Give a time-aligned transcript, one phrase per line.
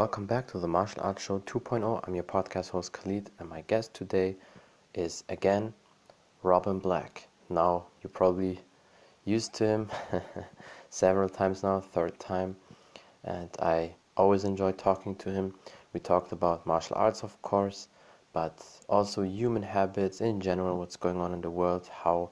[0.00, 2.00] welcome back to the Martial Arts Show 2.0.
[2.02, 4.34] I'm your podcast host Khalid, and my guest today
[4.94, 5.74] is again
[6.42, 7.28] Robin Black.
[7.50, 8.60] Now, you're probably
[9.26, 9.90] used to him
[10.88, 12.56] several times now, third time,
[13.24, 15.52] and I always enjoy talking to him.
[15.92, 17.88] We talked about martial arts, of course,
[18.32, 18.58] but
[18.88, 22.30] also human habits in general, what's going on in the world, how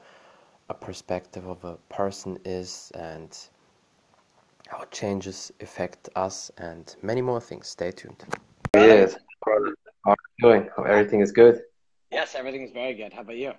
[0.70, 3.36] a perspective of a person is, and
[4.68, 7.68] how changes affect us, and many more things.
[7.68, 8.22] Stay tuned.
[8.74, 9.16] Yes.
[9.44, 10.68] How are you doing?
[10.86, 11.62] Everything is good?
[12.12, 13.12] Yes, everything is very good.
[13.12, 13.52] How about you?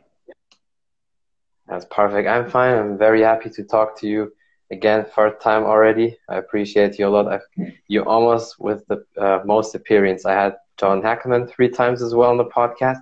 [1.67, 2.27] That's perfect.
[2.27, 2.77] I'm fine.
[2.77, 4.31] I'm very happy to talk to you
[4.71, 6.17] again, third time already.
[6.27, 7.27] I appreciate you a lot.
[7.27, 10.25] I've, you almost with the uh, most appearance.
[10.25, 13.01] I had John Hackleman three times as well on the podcast,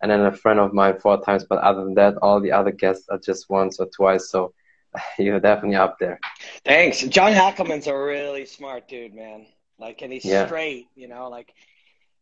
[0.00, 1.44] and then a friend of mine four times.
[1.44, 4.30] But other than that, all the other guests are just once or twice.
[4.30, 4.52] So
[5.18, 6.18] you're definitely up there.
[6.64, 7.00] Thanks.
[7.02, 9.46] John Hackleman's a really smart dude, man.
[9.78, 10.46] Like, and he's Yeah.
[10.46, 10.88] straight.
[10.94, 11.52] You know, like.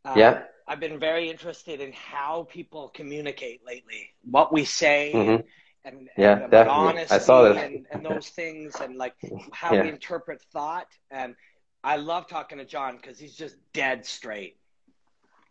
[0.04, 0.42] Uh, Yeah.
[0.68, 5.44] I've been very interested in how people communicate lately, what we say, Mhm.
[5.84, 6.88] and, Yeah, and definitely.
[6.88, 7.56] honesty I saw that.
[7.64, 9.14] and, and those things, and like
[9.52, 9.82] how Yeah.
[9.82, 10.88] we interpret thought.
[11.10, 11.36] And
[11.84, 14.56] I love talking to John because he's just dead straight.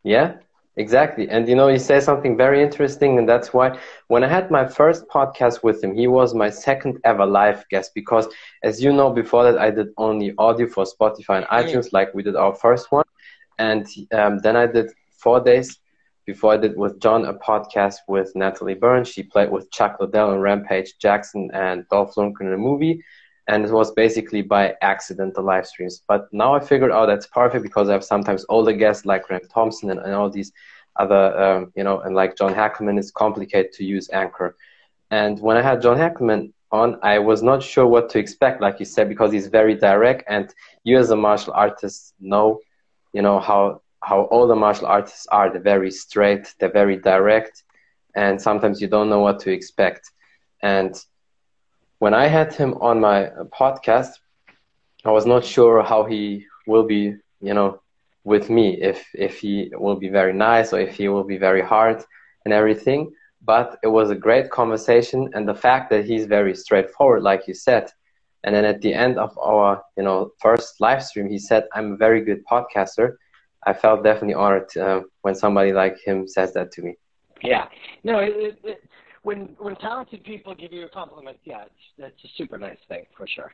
[0.04, 0.36] Yeah,
[0.78, 1.30] exactly.
[1.30, 4.68] And you know, he says something very interesting, and that's why when I had my
[4.68, 8.28] first podcast with him, he was my second ever live guest because,
[8.64, 12.24] as you know, before that I did only audio for Spotify and iTunes, like we
[12.24, 13.06] did our first one,
[13.58, 15.80] and um, then I did four days
[16.26, 19.08] before I did with John a podcast with Natalie Burns.
[19.08, 23.04] She played with Chuck Liddell and Rampage Jackson and Dolph Lundgren in a movie.
[23.48, 26.02] And it was basically by accident the live streams.
[26.08, 29.42] But now I figured out that's perfect because I have sometimes older guests like Graham
[29.54, 30.52] Thompson and, and all these
[30.96, 34.56] other, um, you know, and like John Hackleman, it's complicated to use Anchor.
[35.12, 38.80] And when I had John Hackleman on, I was not sure what to expect, like
[38.80, 40.24] you said, because he's very direct.
[40.28, 40.52] And
[40.84, 42.60] you as a martial artist know,
[43.14, 45.50] you know, how how all the martial artists are.
[45.52, 47.64] They're very straight, they're very direct,
[48.16, 50.12] and sometimes you don't know what to expect.
[50.62, 50.96] And
[52.06, 54.12] when I had him on my podcast,
[55.06, 57.82] I was not sure how he will be, you know,
[58.24, 58.68] with me.
[58.80, 62.00] If if he will be very nice or if he will be very hard
[62.44, 63.02] and everything.
[63.42, 67.56] But it was a great conversation, and the fact that he's very straightforward, like you
[67.68, 67.86] said.
[68.44, 71.94] And then at the end of our, you know, first live stream, he said, "I'm
[71.94, 73.08] a very good podcaster."
[73.70, 76.94] I felt definitely honored uh, when somebody like him says that to me.
[77.42, 77.66] Yeah.
[78.04, 78.80] No, it, it,
[79.26, 83.06] when when talented people give you a compliment, yeah, it's, that's a super nice thing
[83.18, 83.52] for sure.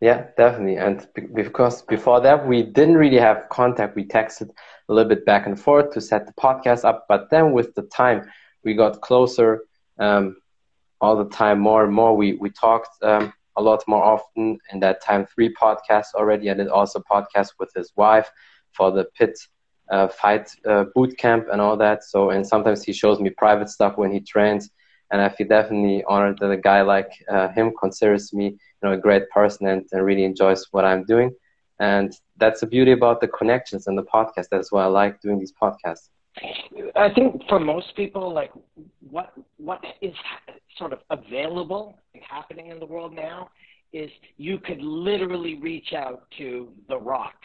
[0.00, 0.76] Yeah, definitely.
[0.76, 3.96] And be- because before that, we didn't really have contact.
[3.96, 4.50] We texted
[4.88, 7.06] a little bit back and forth to set the podcast up.
[7.08, 8.22] But then with the time,
[8.64, 9.60] we got closer
[9.98, 10.36] um,
[11.00, 12.16] all the time, more and more.
[12.16, 14.58] We, we talked um, a lot more often.
[14.72, 16.50] In that time, three podcasts already.
[16.50, 18.30] I did also podcast with his wife
[18.72, 19.38] for the pit
[19.90, 22.04] uh, fight uh, boot camp and all that.
[22.04, 24.70] So, and sometimes he shows me private stuff when he trains.
[25.10, 28.92] And I feel definitely honored that a guy like uh, him considers me, you know,
[28.92, 31.30] a great person and, and really enjoys what I'm doing.
[31.78, 34.46] And that's the beauty about the connections and the podcast.
[34.50, 36.08] That's why I like doing these podcasts.
[36.96, 38.50] I think for most people, like
[39.08, 40.14] what what is
[40.76, 43.50] sort of available and happening in the world now
[43.92, 47.36] is you could literally reach out to The Rock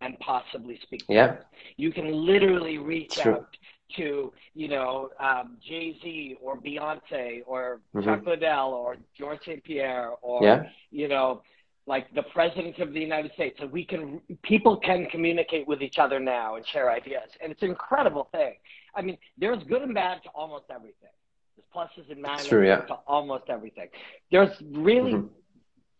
[0.00, 1.06] and possibly speak.
[1.06, 1.36] To Yeah.
[1.76, 3.32] You can literally reach True.
[3.36, 3.56] out
[3.96, 8.04] to you know um, Jay Z or Beyonce or Mhm.
[8.04, 10.68] Chuck Liddell or George St Pierre or Yeah.
[10.90, 11.42] you know
[11.86, 13.58] like the president of the United States.
[13.58, 17.62] So we can people can communicate with each other now and share ideas, and it's
[17.62, 18.54] an incredible thing.
[18.94, 21.08] I mean, there's good and bad to almost everything.
[21.56, 22.82] There's pluses and minuses true, yeah.
[22.82, 23.88] to almost everything.
[24.30, 25.30] There's really Mhm.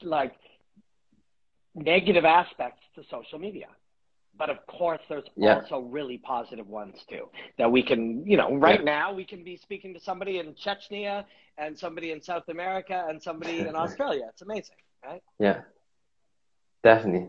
[0.02, 0.34] like
[1.74, 3.68] negative aspects to social media.
[4.38, 5.54] But of course, there's Yeah.
[5.56, 7.28] also really positive ones too.
[7.58, 11.24] That we can, you know, right now we can be speaking to somebody in Chechnya
[11.58, 14.26] and somebody in South America and somebody in Australia.
[14.30, 15.22] It's amazing, right?
[15.38, 15.62] Yeah,
[16.82, 17.28] definitely.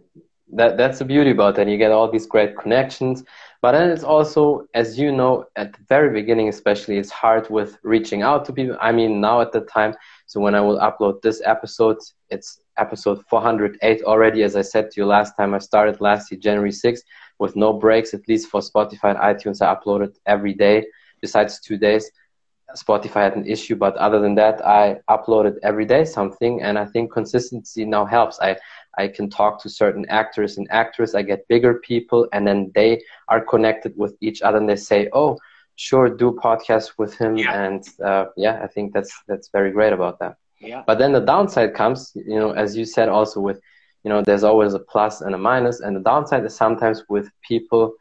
[0.54, 1.68] That that's the beauty about that.
[1.68, 3.24] You get all these great connections,
[3.62, 7.78] but then it's also, as you know, at the very beginning, especially, it's hard with
[7.84, 8.78] reaching out to people.
[8.82, 9.96] I mean, now at the time.
[10.26, 11.98] So when I will upload this episode,
[12.30, 14.44] it's episode 408 already.
[14.44, 17.02] As I said to you last time, I started last year, January 6th,
[17.40, 18.14] with no breaks.
[18.14, 20.86] At least for Spotify and iTunes, I uploaded every day,
[21.22, 22.12] besides two days.
[22.78, 26.86] Spotify had an issue, but other than that, I uploaded every day something, and I
[26.86, 28.40] think consistency now helps.
[28.40, 28.58] I
[28.98, 31.16] I can talk to certain actors and actresses.
[31.16, 35.10] I get bigger people, and then they are connected with each other, and they say,
[35.14, 35.38] "Oh,
[35.76, 37.64] sure, do podcasts with him." Yeah.
[37.64, 40.38] And uh, yeah, I think that's that's very great about that.
[40.60, 40.84] Yeah.
[40.86, 43.62] But then the downside comes, you know, as you said, also with
[44.04, 47.30] you know there's always a plus and a minus and the downside is sometimes with
[47.42, 47.94] people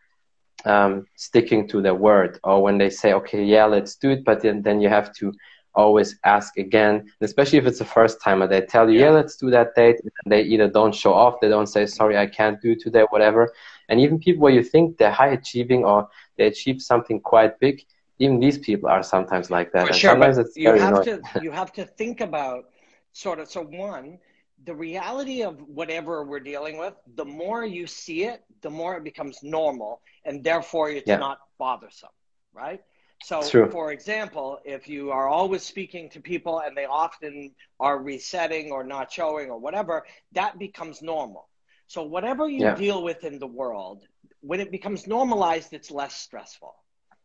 [0.65, 4.43] um, sticking to their word or when they say okay yeah let's do it but
[4.43, 5.33] then, then you have to
[5.75, 9.07] always ask again especially if it's the first timer they tell you yeah.
[9.07, 12.17] yeah let's do that date and they either don't show off they don't say sorry
[12.17, 13.53] i can't do today whatever
[13.89, 17.85] and even people where you think they're high achieving or they achieve something quite big
[18.19, 21.23] even these people are sometimes like that sure, sometimes it's you have annoying.
[21.23, 22.65] to you have to think about
[23.13, 24.19] sort of so one
[24.65, 29.05] the reality of whatever we're dealing with the more you see it the more it
[29.05, 31.17] becomes normal and therefore it's yeah.
[31.17, 32.09] not bothersome
[32.53, 32.83] right
[33.23, 33.71] so True.
[33.71, 38.85] for example if you are always speaking to people and they often are resetting or
[38.85, 41.49] not showing or whatever that becomes normal
[41.87, 42.75] so whatever you yeah.
[42.75, 44.03] deal with in the world
[44.41, 46.75] when it becomes normalized it's less stressful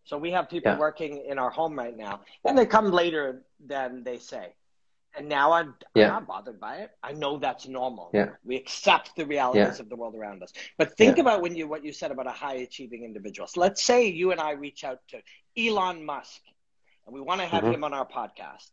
[0.04, 0.78] so we have people yeah.
[0.78, 4.54] working in our home right now and they come later than they say
[5.16, 6.06] and now I'm, yeah.
[6.06, 6.92] I'm, not bothered by it.
[7.04, 8.10] I know that's normal.
[8.14, 8.30] Yeah.
[8.44, 10.52] We accept the realities of the world around us.
[10.78, 13.48] But think about when you what you said about a high achieving individual.
[13.48, 15.22] So let's say you and I reach out to
[15.58, 16.42] Elon Musk
[17.06, 17.74] and we want to have mm-hmm.
[17.74, 18.72] him on our podcast.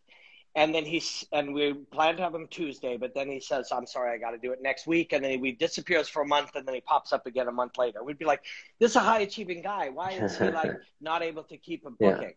[0.56, 3.86] And then he's and we plan to have him Tuesday, but then he says, "I'm
[3.86, 6.56] sorry, I got to do it next week." And then he disappears for a month,
[6.56, 8.02] and then he pops up again a month later.
[8.02, 8.44] We'd be like,
[8.80, 9.90] "This is a high achieving guy.
[9.90, 12.34] Why is he like not able to keep a booking?"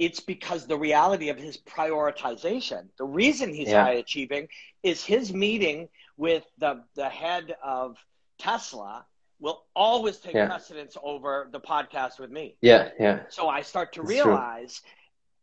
[0.00, 2.86] it's because the reality of his prioritization.
[2.96, 3.84] The reason he's yeah.
[3.84, 4.48] high achieving
[4.82, 7.98] is his meeting with the, the head of
[8.38, 9.04] Tesla
[9.40, 10.46] will always take yeah.
[10.46, 12.56] precedence over the podcast with me.
[12.62, 13.20] Yeah, yeah.
[13.28, 14.80] So I start to realize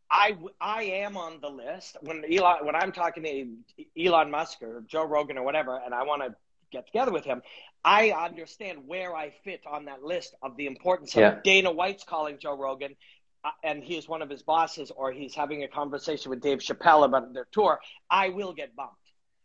[0.10, 4.84] I, I am on the list when Elon when I'm talking to Elon Musk or
[4.88, 6.36] Joe Rogan or whatever, and I want to
[6.72, 7.42] get together with him.
[7.84, 11.40] I understand where I fit on that list of the importance of yeah.
[11.44, 12.96] Dana White's calling Joe Rogan
[13.44, 17.06] uh, and he's one of his bosses or he's having a conversation with Dave Chappelle
[17.06, 18.96] about their tour, I will get bumped.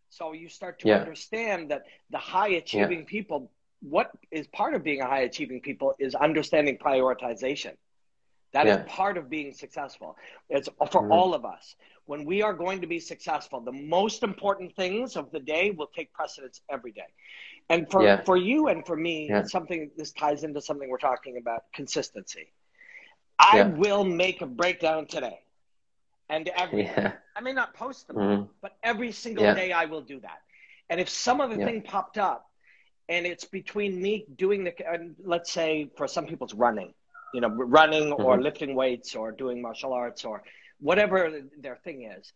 [0.09, 0.97] So you start to yeah.
[0.97, 3.05] understand that the high achieving yeah.
[3.07, 3.51] people,
[3.81, 7.77] what is part of being a high achieving people is understanding prioritization.
[8.53, 8.81] That yeah.
[8.81, 10.17] is part of being successful.
[10.51, 11.13] It's for mm-hmm.
[11.13, 11.75] all of us.
[12.07, 15.87] When we are going to be successful, the most important things of the day will
[15.87, 17.07] take precedence every day.
[17.71, 21.63] And for, for you and for me, something this ties into something we're talking about
[21.73, 22.49] consistency
[23.43, 23.69] I yeah.
[23.69, 25.41] will make a breakdown today.
[26.29, 27.13] And every yeah.
[27.37, 28.43] I may not post them, mm-hmm.
[28.63, 29.55] but every single yeah.
[29.55, 30.41] day I will do that.
[30.89, 31.67] And if some other yeah.
[31.67, 32.49] thing popped up
[33.09, 34.73] and it's between me doing the,
[35.25, 36.95] let's say for some people it's running,
[37.33, 38.25] you know, running mm-hmm.
[38.25, 40.43] or lifting weights or doing martial arts or
[40.81, 42.33] whatever their thing is,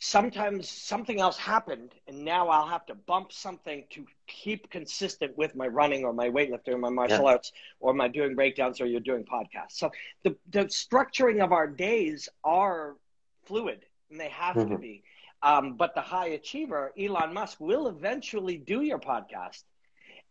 [0.00, 5.54] sometimes something else happened and now I'll have to bump something to keep consistent with
[5.54, 7.32] my running or my weightlifting or my martial yeah.
[7.32, 9.72] arts or my doing breakdowns or you're doing podcasts.
[9.72, 9.90] So
[10.24, 12.96] the, the structuring of our days are
[13.44, 14.72] fluid and they have mm-hmm.
[14.72, 15.02] to be.
[15.42, 19.64] Um, but the high achiever, Elon Musk, will eventually do your podcast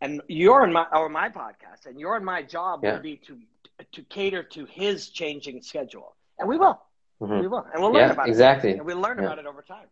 [0.00, 2.94] and you're in my or my podcast and your and my job yeah.
[2.94, 3.38] will be to
[3.92, 6.16] to cater to his changing schedule.
[6.38, 6.80] And we will.
[7.20, 7.40] Mm-hmm.
[7.40, 8.70] We will, and we'll learn yeah, about exactly.
[8.70, 8.76] it.
[8.78, 9.24] And we'll learn yeah.
[9.24, 9.88] about it over time.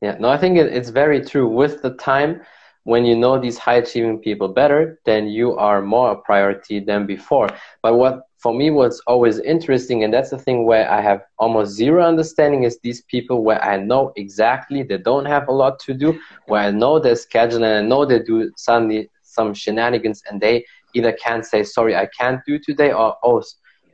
[0.00, 1.46] Yeah, no, I think it, it's very true.
[1.46, 2.40] With the time,
[2.84, 7.06] when you know these high achieving people better, then you are more a priority than
[7.06, 7.48] before.
[7.82, 11.72] But what for me was always interesting, and that's the thing where I have almost
[11.72, 15.94] zero understanding, is these people where I know exactly they don't have a lot to
[15.94, 20.40] do, where I know their schedule and I know they do suddenly some shenanigans, and
[20.40, 20.64] they
[20.94, 23.42] either can't say sorry, I can't do today, or oh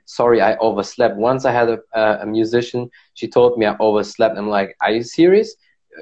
[0.08, 1.16] sorry, I overslept.
[1.16, 4.36] Once I had a, a musician, she told me I overslept.
[4.36, 5.54] I'm like, are you serious?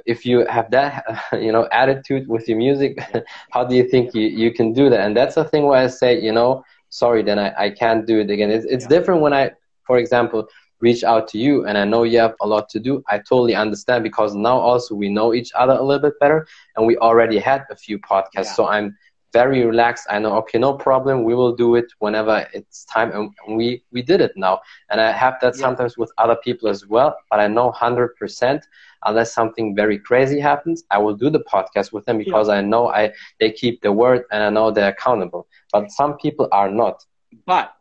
[0.07, 2.99] If you have that, you know, attitude with your music,
[3.51, 5.01] how do you think you, you can do that?
[5.01, 8.21] And that's the thing where I say, you know, sorry, then I, I can't do
[8.21, 8.51] it again.
[8.51, 8.89] It's, it's yeah.
[8.89, 9.51] different when I,
[9.85, 10.49] for example,
[10.81, 13.03] reach out to you and I know you have a lot to do.
[13.09, 16.87] I totally understand because now also we know each other a little bit better and
[16.87, 18.51] we already had a few podcasts.
[18.51, 18.57] Yeah.
[18.59, 18.97] So I'm
[19.41, 20.07] very relaxed.
[20.15, 21.15] I know, okay, no problem.
[21.29, 23.09] We will do it whenever it's time.
[23.13, 24.55] And we, we did it now.
[24.91, 25.65] And I have that yeah.
[25.65, 27.11] sometimes with other people as well.
[27.31, 28.63] But I know 100%,
[29.09, 32.59] unless something very crazy happens, I will do the podcast with them because yeah.
[32.59, 35.43] I know I, they keep the word and I know they're accountable.
[35.73, 37.05] But some people are not.
[37.45, 37.75] But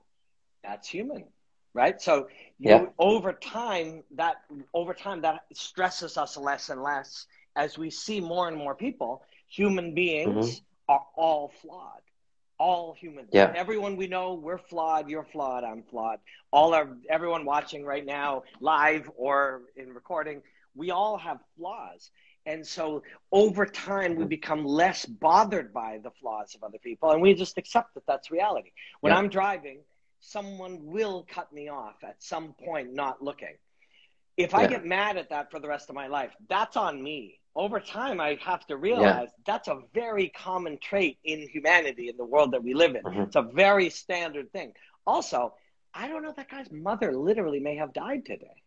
[0.62, 1.24] that's human,
[1.74, 1.98] right?
[2.02, 2.14] So
[2.60, 2.86] you, yeah.
[3.00, 4.36] over time, that
[4.74, 9.24] over time that stresses us less and less as we see more and more people,
[9.48, 10.48] human beings.
[10.48, 12.02] Mm-hmm are all flawed.
[12.58, 13.30] All humans.
[13.34, 13.52] Yeah.
[13.56, 15.10] Everyone we know, we're flawed.
[15.10, 15.64] You're flawed.
[15.66, 16.20] I'm flawed.
[16.52, 20.42] All our everyone watching right now, live or in recording,
[20.74, 22.12] we all have flaws.
[22.46, 23.02] And so
[23.32, 27.58] over time, we become less bothered by the flaws of other people, and we just
[27.58, 28.72] accept that that's reality.
[29.02, 29.18] When yeah.
[29.18, 29.80] I'm driving,
[30.22, 33.58] someone will cut me off at some point, not looking.
[34.38, 37.40] if I get mad at that for the rest of my life, that's on me.
[37.56, 39.44] Over time, I have to realize yeah.
[39.46, 43.04] that's a very common trait in humanity in the world that we live in.
[43.04, 43.22] Mm-hmm.
[43.22, 44.74] It's a very standard thing.
[45.08, 45.54] Also,
[45.94, 48.62] I don't know that guy's mother literally may have died today.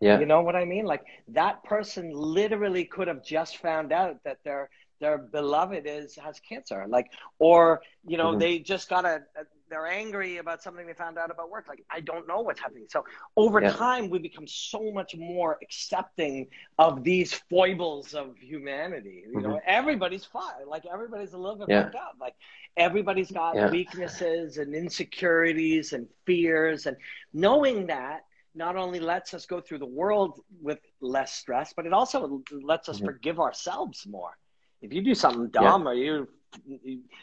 [0.00, 0.20] Yeah.
[0.20, 0.84] You know what I mean?
[0.84, 4.68] Like that person literally could have just found out that their
[5.00, 6.86] their beloved is has cancer.
[6.88, 7.06] Like
[7.38, 8.38] or you know, mm-hmm.
[8.38, 11.66] they just got a, a they're angry about something they found out about work.
[11.68, 12.86] Like, I don't know what's happening.
[12.88, 13.04] So
[13.36, 13.72] over yeah.
[13.72, 16.46] time, we become so much more accepting
[16.78, 19.24] of these foibles of humanity.
[19.26, 19.48] You mm-hmm.
[19.50, 20.66] know, everybody's fine.
[20.68, 21.82] Like everybody's a little bit yeah.
[21.84, 22.16] fucked up.
[22.20, 22.34] Like
[22.76, 23.70] everybody's got yeah.
[23.70, 26.86] weaknesses and insecurities and fears.
[26.86, 26.96] And
[27.32, 28.20] knowing that
[28.54, 32.88] not only lets us go through the world with less stress, but it also lets
[32.88, 33.06] us mm-hmm.
[33.06, 34.36] forgive ourselves more.
[34.80, 36.28] If you do something dumb or you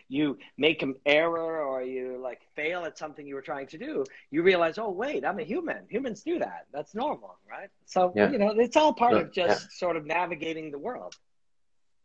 [0.10, 4.04] you make an error or you like fail at something you were trying to do,
[4.32, 5.86] you realize, oh wait, I'm a human.
[5.90, 6.68] Humans do that.
[6.74, 7.70] That's normal, right?
[7.86, 8.32] So yeah.
[8.32, 9.68] you know, it's all part of just yeah.
[9.72, 11.16] sort of navigating the world.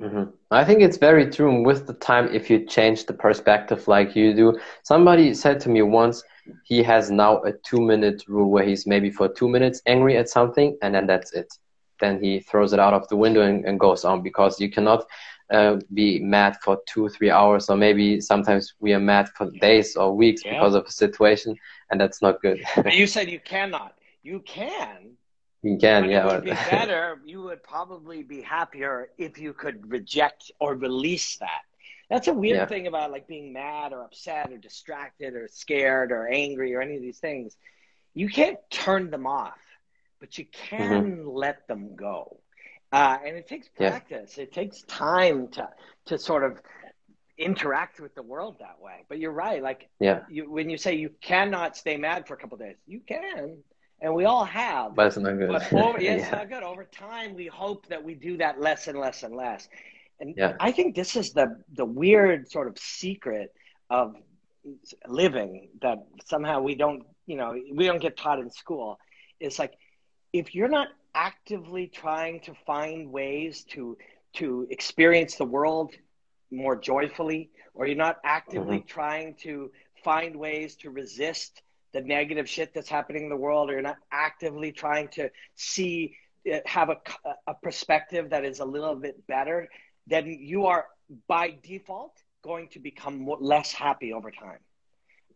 [0.00, 0.30] Mm-hmm.
[0.52, 1.50] I think it's very true.
[1.50, 5.68] And with the time, if you change the perspective like you do, somebody said to
[5.68, 6.22] me once,
[6.64, 10.28] he has now a two minute rule where he's maybe for two minutes angry at
[10.28, 11.52] something and then that's it.
[12.00, 15.04] Then he throws it out of the window and, and goes on because you cannot
[15.50, 19.96] uh, be mad for two, three hours, or maybe sometimes we are mad for days
[19.96, 20.52] or weeks yeah.
[20.52, 21.56] because of a situation,
[21.90, 22.62] and that's not good.
[22.92, 23.94] you said you cannot.
[24.22, 25.16] You can.
[25.62, 26.28] You can, yeah.
[26.28, 27.20] It would be better.
[27.24, 31.62] You would probably be happier if you could reject or release that.
[32.10, 32.66] That's a weird yeah.
[32.66, 36.96] thing about like being mad or upset or distracted or scared or angry or any
[36.96, 37.56] of these things.
[38.14, 39.58] You can't turn them off,
[40.20, 41.28] but you can mm-hmm.
[41.28, 42.40] let them go.
[42.90, 44.34] Uh, and it takes practice.
[44.36, 44.44] Yeah.
[44.44, 45.68] It takes time to
[46.06, 46.58] to sort of
[47.36, 49.04] interact with the world that way.
[49.08, 49.62] But you're right.
[49.62, 50.20] Like yeah.
[50.28, 53.58] you, when you say you cannot stay mad for a couple days, you can,
[54.00, 54.94] and we all have.
[54.94, 55.48] But it's not good.
[55.48, 56.62] But over, yeah, it's not good.
[56.62, 59.68] Over time, we hope that we do that less and less and less.
[60.20, 60.54] And yeah.
[60.58, 63.54] I think this is the the weird sort of secret
[63.90, 64.14] of
[65.06, 68.98] living that somehow we don't, you know, we don't get taught in school.
[69.40, 69.74] It's like
[70.32, 73.98] if you're not actively trying to find ways to
[74.34, 75.92] to experience the world
[76.50, 77.50] more joyfully?
[77.74, 78.86] Or you're not actively mm-hmm.
[78.86, 79.70] trying to
[80.04, 83.68] find ways to resist the negative shit that's happening in the world?
[83.68, 86.16] Or you're not actively trying to see
[86.52, 86.98] uh, have a,
[87.46, 89.68] a perspective that is a little bit better?
[90.06, 90.86] Then you are
[91.26, 94.60] by default going to become more, less happy over time.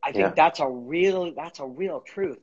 [0.03, 0.35] I think yeah.
[0.35, 2.43] that's a real that's a real truth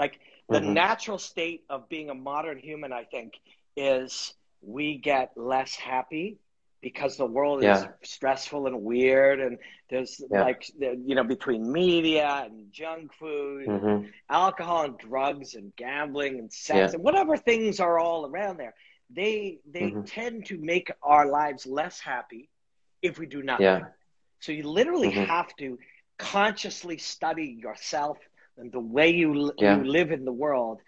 [0.00, 0.72] like the mm-hmm.
[0.72, 3.34] natural state of being a modern human, I think,
[3.76, 6.38] is we get less happy
[6.80, 7.78] because the world yeah.
[7.78, 9.58] is stressful and weird and
[9.90, 10.42] there's yeah.
[10.42, 13.86] like you know between media and junk food mm-hmm.
[13.86, 16.94] and alcohol and drugs and gambling and sex yeah.
[16.94, 18.74] and whatever things are all around there
[19.14, 20.02] they they mm-hmm.
[20.04, 22.48] tend to make our lives less happy
[23.02, 23.84] if we do nothing
[24.40, 25.24] so you literally mm-hmm.
[25.24, 25.78] have to
[26.18, 28.16] consciously study yourself
[28.60, 29.76] and the way you, yeah.
[29.76, 30.80] you live in the world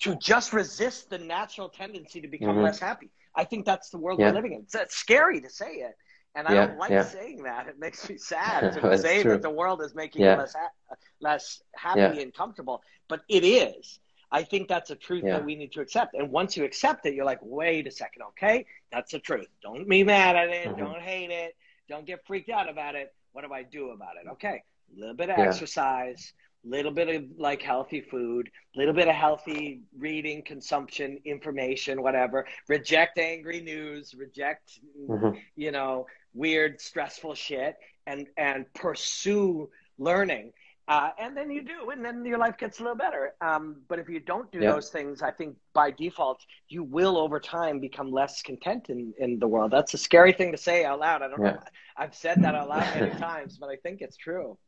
[0.00, 2.64] to just resist the natural tendency to become mm-hmm.
[2.64, 3.10] less happy.
[3.34, 4.28] I think that's the world yeah.
[4.28, 4.60] we're living in.
[4.60, 5.96] It's, it's, scary to say it.
[6.36, 7.68] And I yeah, don't like saying that.
[7.68, 9.32] It makes me sad to say true.
[9.32, 12.82] that the world is making you less, ha- less happy and comfortable.
[13.08, 14.00] But it is.
[14.32, 16.14] I think that's a truth that we need to accept.
[16.14, 18.66] And once you accept it, you're like, wait a second, okay?
[18.90, 19.46] That's the truth.
[19.62, 20.66] Don't be mad at it.
[20.66, 20.80] Mm-hmm.
[20.80, 21.54] Don't hate it.
[21.88, 23.14] Don't get freaked out about it.
[23.32, 24.28] What do I do about it?
[24.32, 24.64] Okay.
[24.96, 26.32] A little bit of exercise,
[26.64, 32.46] little bit of like healthy food, little bit of healthy reading, consumption, information, whatever.
[32.68, 35.38] Reject angry news, reject mm-hmm.
[35.56, 40.52] you know weird, stressful shit, and and pursue learning.
[40.86, 43.32] Uh, and then you do, and then your life gets a little better.
[43.40, 47.40] Um, but if you don't do those things, I think by default you will over
[47.40, 49.70] time become less content in, in the world.
[49.70, 51.22] That's a scary thing to say out loud.
[51.22, 51.58] I don't know.
[51.96, 54.58] I've said that out loud many times, but I think it's true.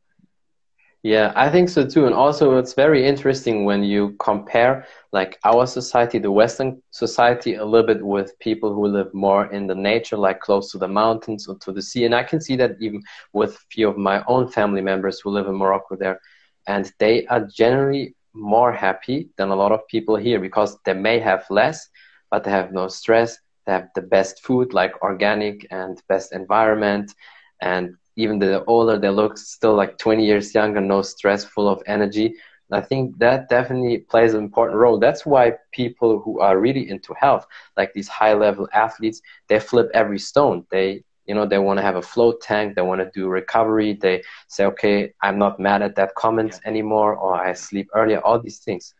[1.07, 2.05] Yeah, I think so too.
[2.05, 7.63] And also, it's very interesting when you compare like our society, the Western society, a
[7.63, 11.47] little bit with people who live more in the nature, like close to the mountains
[11.47, 12.03] or to the sea.
[12.03, 15.29] And I can see that even with a few of my own family members who
[15.29, 16.19] live in Morocco there.
[16.67, 21.19] And they are generally more happy than a lot of people here because they may
[21.19, 21.87] have less,
[22.31, 23.37] but they have no stress.
[23.65, 27.13] They have the best food, like organic and best environment.
[27.61, 31.81] And even the older they look, still like 20 years younger, no stress, full of
[31.85, 32.35] energy.
[32.71, 34.99] I think that definitely plays an important role.
[34.99, 37.45] That's why people who are really into health,
[37.77, 40.65] like these high level athletes, they flip every stone.
[40.69, 42.75] They, you know, they want to have a float tank.
[42.75, 43.93] They want to do recovery.
[43.93, 46.69] They say, okay, I'm not mad at that comment yeah.
[46.69, 48.19] anymore, or I sleep earlier.
[48.19, 48.93] All these things.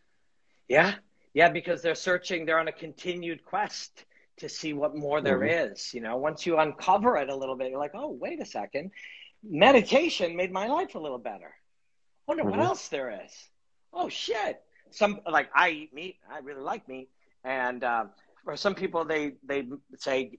[0.68, 0.94] Yeah,
[1.34, 4.06] Yeah, because they're searching, they're on a continued quest
[4.38, 5.72] to see what more there Mhm.
[5.72, 5.92] is.
[5.94, 8.90] You know, once you uncover it a little bit, you're like, oh, wait a second.
[9.42, 11.54] Meditation made my life a little better.
[12.26, 12.64] Wonder what Mhm.
[12.64, 13.48] else there is.
[13.92, 14.62] Oh shit.
[14.90, 16.18] Some like I eat meat.
[16.30, 17.10] I really like meat.
[17.44, 18.06] And uh,
[18.48, 19.60] for some people, they they
[19.98, 20.38] say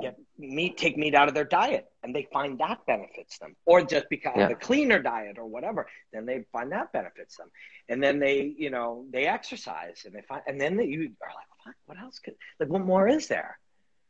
[0.00, 3.82] get meat, take meat out of their diet, and they find that benefits them, or
[3.82, 4.50] just because Yeah.
[4.50, 5.88] a cleaner diet or whatever.
[6.12, 7.50] Then they find that benefits them,
[7.88, 11.32] and then they you know they exercise and they find, and then they, you are
[11.40, 13.58] like, what, what else could like what more is there?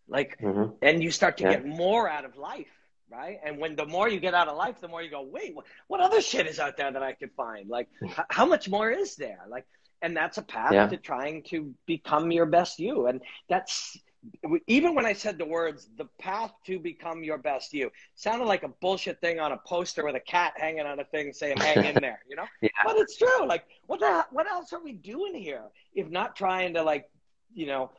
[0.06, 0.76] Like, Mhm.
[0.82, 1.52] and you start to Yeah.
[1.54, 2.74] get more out of life.
[3.20, 3.38] Right.
[3.44, 5.64] And when the more you get out of life, the more you go, wait, what,
[5.88, 7.68] what other shit is out there that I could find?
[7.68, 9.40] Like, h- how much more is there?
[9.48, 9.66] Like,
[10.02, 10.86] and that's a path Yeah.
[10.88, 13.06] to trying to become your best you.
[13.06, 13.98] And that's
[14.66, 18.62] even when I said the words, the path to become your best you, sounded like
[18.64, 21.84] a bullshit thing on a poster with a cat hanging on a thing saying, hang
[21.86, 22.44] in there, you know?
[22.60, 22.68] Yeah.
[22.84, 23.46] But it's true.
[23.46, 25.62] Like, what the, what else are we doing here
[25.94, 27.08] if not trying to, like,
[27.54, 27.90] you know,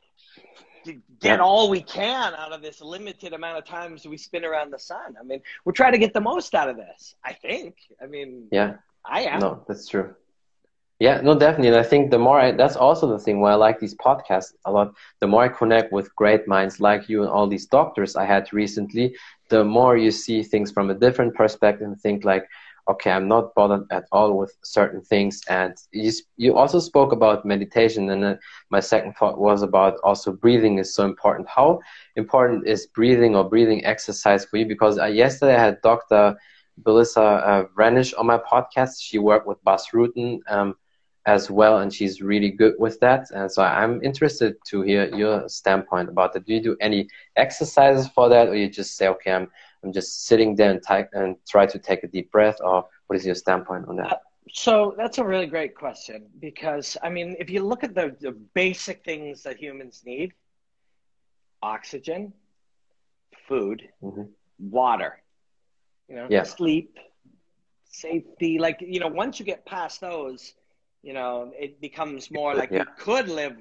[1.19, 4.79] get all we can out of this limited amount of times we spin around the
[4.79, 5.15] sun?
[5.19, 7.77] I mean, we're trying to get the most out of this, I think.
[8.01, 8.75] I mean, Yeah.
[9.03, 9.39] I am.
[9.39, 10.13] No, that's true.
[11.01, 11.69] Yeah, no, definitely.
[11.69, 14.53] And I think the more I, that's also the thing why I like these podcasts
[14.65, 14.93] a lot.
[15.19, 18.53] The more I connect with great minds like you and all these doctors I had
[18.53, 19.15] recently,
[19.49, 22.45] the more you see things from a different perspective and think like,
[22.87, 25.41] okay, I'm not bothered at all with certain things.
[25.49, 28.07] And you, you also spoke about meditation.
[28.11, 28.37] And
[28.69, 31.49] my second thought was about also breathing is so important.
[31.49, 31.79] How
[32.15, 34.67] important is breathing or breathing exercise for you?
[34.67, 36.37] Because uh, yesterday I had Dr.
[36.83, 39.01] Belisa uh, Vranich on my podcast.
[39.01, 40.75] She worked with Bas Rutten um,
[41.25, 43.27] as well, and she's really good with that.
[43.31, 46.45] And so I'm interested to hear your standpoint about that.
[46.45, 49.47] Do you do any exercises for that, or you just say, okay, I'm
[49.83, 53.17] I'm just sitting there and, type, and try to take a deep breath, or what
[53.17, 54.21] is your standpoint on that?
[54.51, 58.31] So that's a really great question because I mean, if you look at the, the
[58.53, 60.33] basic things that humans need
[61.61, 62.33] oxygen,
[63.47, 64.29] food, Mhm.
[64.59, 65.21] water,
[66.07, 66.43] you know, Yeah.
[66.43, 66.97] sleep,
[67.85, 68.57] safety.
[68.59, 70.53] Like, you know, once you get past those,
[71.03, 72.77] you know, it becomes more like Yeah.
[72.77, 73.55] you could live.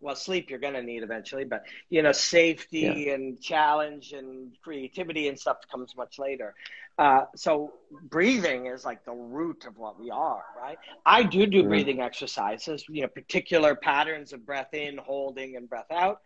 [0.00, 5.28] Well, sleep you're going to need eventually, but you know, safety and challenge and creativity
[5.28, 6.54] and stuff comes much later.
[6.98, 10.78] Uh, so breathing is like the root of what we are, right?
[11.06, 11.64] I do do Mhm.
[11.64, 16.18] breathing exercises, you know, particular patterns of breath in, holding, and breath out.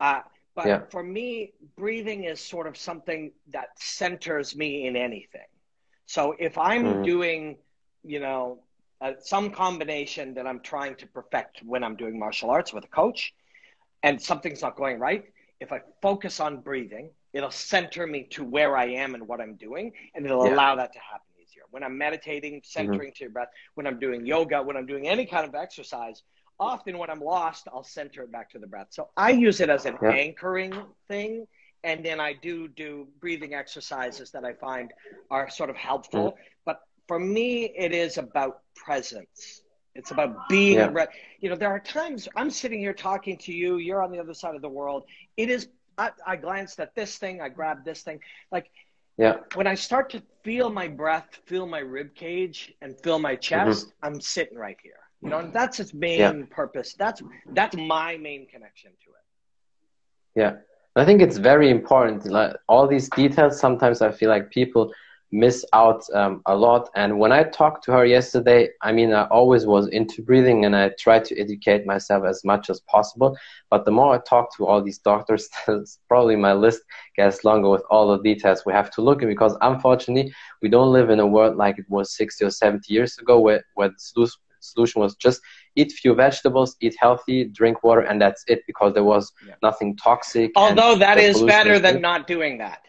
[0.00, 0.20] Uh,
[0.54, 0.86] but Yeah.
[0.90, 5.46] for me, breathing is sort of something that centers me in anything.
[6.06, 7.02] So if I'm Mhm.
[7.02, 7.58] doing,
[8.02, 8.60] you know,
[9.00, 12.88] uh, some combination that I'm trying to perfect when I'm doing martial arts with a
[12.88, 13.34] coach,
[14.02, 15.24] and something's not going right,
[15.60, 19.56] if I focus on breathing, it'll center me to where I am and what I'm
[19.56, 20.54] doing, and it'll Yeah.
[20.54, 21.62] allow that to happen easier.
[21.70, 25.26] When I'm meditating, centering to your breath, when I'm doing yoga, when I'm doing any
[25.26, 26.22] kind of exercise,
[26.58, 28.88] often when I'm lost, I'll center it back to the breath.
[28.90, 30.10] So I use it as an Yeah.
[30.10, 30.74] anchoring
[31.08, 31.46] thing.
[31.82, 34.92] And then I do do breathing exercises that I find
[35.30, 36.36] are sort of helpful.
[36.66, 38.54] But for me, it is about
[38.86, 39.62] presence.
[39.98, 40.90] It's about being, Yeah.
[40.92, 44.20] re- you know, there are times I'm sitting here talking to you, you're on the
[44.20, 45.02] other side of the world.
[45.36, 45.68] It is,
[45.98, 48.20] I, I glanced at this thing, I grabbed this thing.
[48.52, 48.66] Like
[49.18, 49.38] Yeah.
[49.58, 53.92] when I start to feel my breath, feel my rib cage, and feel my chest,
[54.02, 55.02] I'm sitting right here.
[55.22, 56.40] You know, and that's its main Mm-hmm.
[56.40, 56.46] Yeah.
[56.58, 56.94] purpose.
[57.02, 57.22] That's
[57.58, 59.24] that's my main connection to it.
[60.34, 60.52] Yeah,
[60.96, 62.26] I think it's very important.
[62.26, 64.92] Like all these details, sometimes I feel like people
[65.32, 66.90] miss out um, a lot.
[66.94, 70.74] And when I talked to her yesterday, I mean, I always was into breathing, and
[70.74, 73.36] I tried to educate myself as much as possible.
[73.70, 75.48] But the more I talk to all these doctors,
[76.08, 76.82] probably my list
[77.16, 79.28] gets longer with all the details we have to look at.
[79.28, 83.18] Because unfortunately, we don't live in a world like it was 60 or 70 years
[83.18, 84.28] ago, where where the
[84.60, 85.40] solution was just
[85.76, 88.62] eat few vegetables, eat healthy, drink water, and that's it.
[88.66, 89.54] Because there was Yeah.
[89.62, 90.50] nothing toxic.
[90.56, 92.02] Although that is better than good.
[92.02, 92.82] not doing that.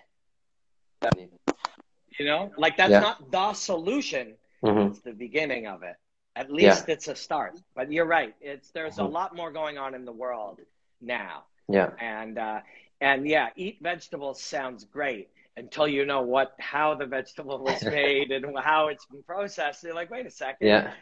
[2.19, 2.99] You know, like that's Yeah.
[2.99, 4.37] not the solution.
[4.63, 4.89] Mhm.
[4.89, 5.95] It's the beginning of it.
[6.35, 7.59] At least it's a start.
[7.75, 8.33] But you're right.
[8.41, 9.11] It's there's a Mhm.
[9.11, 10.59] lot more going on in the world
[11.01, 11.45] now.
[11.67, 12.61] Yeah, And uh,
[13.01, 18.31] and yeah, eat vegetables sounds great until you know what how the vegetable was made
[18.31, 19.83] and how it's been processed.
[19.83, 20.67] You're like, wait a second.
[20.67, 20.93] yeah,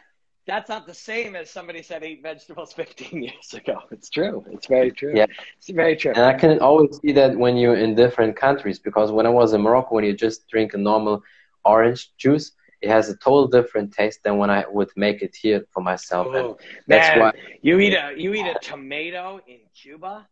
[0.48, 3.80] That's not the same as somebody said eat vegetables 15 years ago.
[3.92, 4.44] It's true.
[4.52, 5.14] It's very true.
[5.16, 5.26] Yeah.
[5.58, 6.14] It's very true.
[6.16, 8.80] and I can always see that when you're in different countries.
[8.80, 11.22] Because when I was in Morocco, when you just drink a normal
[11.66, 15.66] orange juice, it has a total different taste than when I would make it here
[15.74, 16.28] for myself.
[16.28, 20.28] And Oh, that's man, why, you eat a you eat a tomato in Cuba.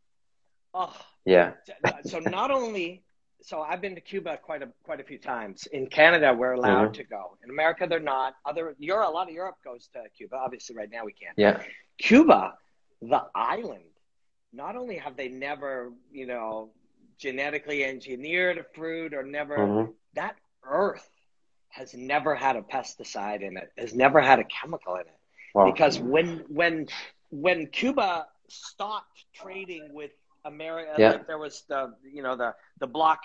[0.74, 1.54] Oh, yeah,
[2.04, 3.04] so not only
[3.42, 5.68] so I've been to Cuba quite a quite a few times.
[5.68, 6.94] In Canada, we're allowed Mm-hmm.
[6.94, 7.38] to go.
[7.44, 8.34] In America, they're not.
[8.46, 10.36] Other Europe, a lot of Europe goes to Cuba.
[10.36, 11.34] Obviously, right now we can't.
[11.38, 11.62] yeah,
[11.98, 12.54] Cuba,
[13.02, 13.84] the island.
[14.54, 16.72] Not only have they never, you know,
[17.20, 19.94] genetically engineered a fruit or never Mhm.
[20.14, 21.10] that earth
[21.70, 25.20] has never had a pesticide in it, has never had a chemical in it.
[25.54, 25.72] Wow.
[25.72, 26.88] Because when when
[27.30, 30.12] when Cuba stopped trading with
[30.46, 31.10] America, Yeah.
[31.10, 33.22] like there was the you know the the block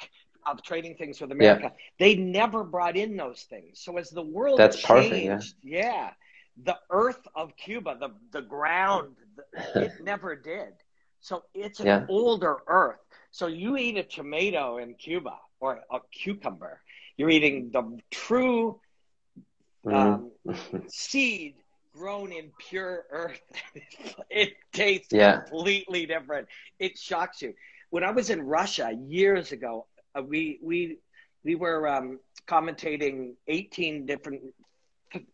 [0.46, 3.80] of trading things with America, they never brought in those things.
[3.80, 6.10] So as the world That's perfect, changed, yeah.
[6.62, 9.44] the earth of Cuba, the the ground, the,
[9.84, 10.72] it never did.
[11.20, 12.06] So it's an Yeah.
[12.08, 13.00] older earth.
[13.30, 16.80] So you eat a tomato in Cuba or a cucumber,
[17.16, 18.80] you're eating the true
[19.84, 19.94] Mhm.
[19.94, 20.30] um,
[20.86, 21.54] seed
[21.92, 23.40] grown in pure earth.
[24.30, 25.40] it tastes Yeah.
[25.40, 26.48] completely different.
[26.78, 27.54] It shocks you.
[27.90, 30.98] When I was in Russia years ago, uh, we we
[31.44, 34.42] we were um, commentating 18 different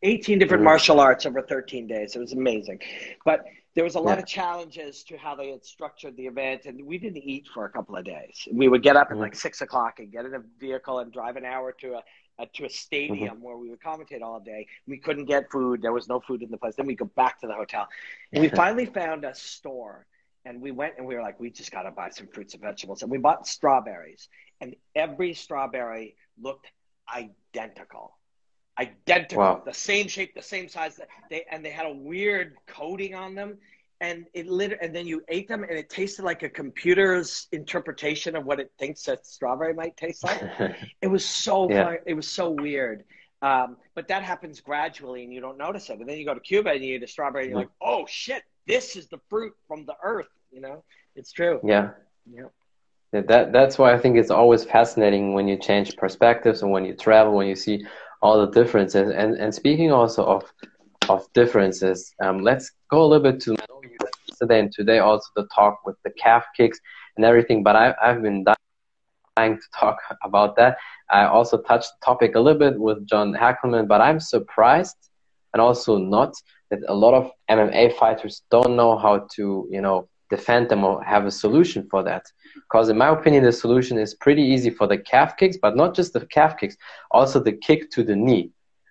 [0.02, 0.64] 18 different Mhm.
[0.64, 2.16] martial arts over 13 days.
[2.16, 2.80] It was amazing.
[3.24, 3.44] But
[3.76, 4.22] there was a lot Yeah.
[4.22, 7.70] of challenges to how they had structured the event, and we didn't eat for a
[7.70, 8.48] couple of days.
[8.52, 9.20] We would get up at Mhm.
[9.20, 12.02] like six o'clock and get in a vehicle and drive an hour to a,
[12.38, 13.42] a to a stadium Mm-hmm.
[13.42, 14.66] where we would commentate all day.
[14.86, 16.74] We couldn't get food; there was no food in the place.
[16.76, 17.88] Then we go back to the hotel,
[18.32, 20.06] and we finally found a store.
[20.44, 22.62] And we went and we were like, we just got to buy some fruits and
[22.62, 23.02] vegetables.
[23.02, 24.28] And we bought strawberries,
[24.60, 26.66] and every strawberry looked
[27.14, 28.14] identical
[28.78, 29.62] identical, Wow.
[29.64, 31.00] the same shape, the same size.
[31.30, 33.58] They and they had a weird coating on them,
[34.00, 34.78] and it lit.
[34.80, 38.70] And then you ate them, and it tasted like a computer's interpretation of what it
[38.78, 40.42] thinks a strawberry might taste like.
[41.02, 41.96] It was so Yeah.
[42.06, 43.04] It was so weird.
[43.40, 45.98] Um, but that happens gradually, and you don't notice it.
[46.00, 48.04] And then you go to Cuba and you eat a strawberry, and you're like, "Oh
[48.08, 50.82] shit, this is the fruit from the earth." You know,
[51.14, 51.60] it's true.
[51.64, 51.90] yeah.
[52.30, 52.46] Yeah.
[53.12, 56.84] Yeah, that that's why I think it's always fascinating when you change perspectives and when
[56.84, 57.86] you travel, when you see
[58.20, 59.10] all the differences.
[59.10, 60.52] And and speaking also of
[61.10, 63.56] of differences, um, let's go a little bit to
[64.28, 66.78] yesterday and today also the talk with the calf kicks
[67.16, 67.62] and everything.
[67.62, 68.44] But I I've been
[69.36, 70.78] dying to talk about that.
[71.10, 74.96] I also touched the topic a little bit with John Hackleman, but I'm surprised
[75.52, 76.34] and also not
[76.70, 81.02] that a lot of MMA fighters don't know how to you know defend them or
[81.02, 82.26] have a solution for that.
[82.54, 85.94] Because in my opinion, the solution is pretty easy for the calf kicks, but not
[85.94, 86.76] just the calf kicks,
[87.10, 88.50] also the kick to the knee.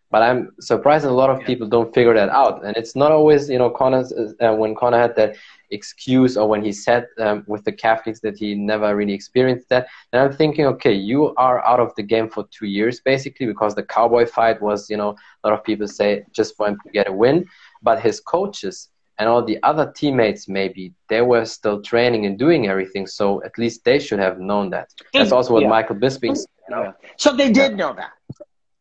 [0.10, 1.48] But I'm surprised that a lot of Yeah.
[1.48, 4.98] people don't figure that out, and it's not always you know Conor's, uh, when Conor
[5.00, 5.36] had that
[5.70, 9.88] excuse or when he said um, with the kicks that he never really experienced that.
[10.13, 13.76] And I'm thinking, okay, you are out of the game for two years basically because
[13.76, 15.10] the cowboy fight was you know
[15.43, 17.46] a lot of people say just for him to get a win,
[17.82, 18.89] but his coaches
[19.20, 23.58] and all the other teammates maybe they were still training and doing everything so at
[23.58, 25.70] least they should have known that that's also what Yeah.
[25.70, 26.93] michael bisping said?
[27.17, 28.12] So they did know that,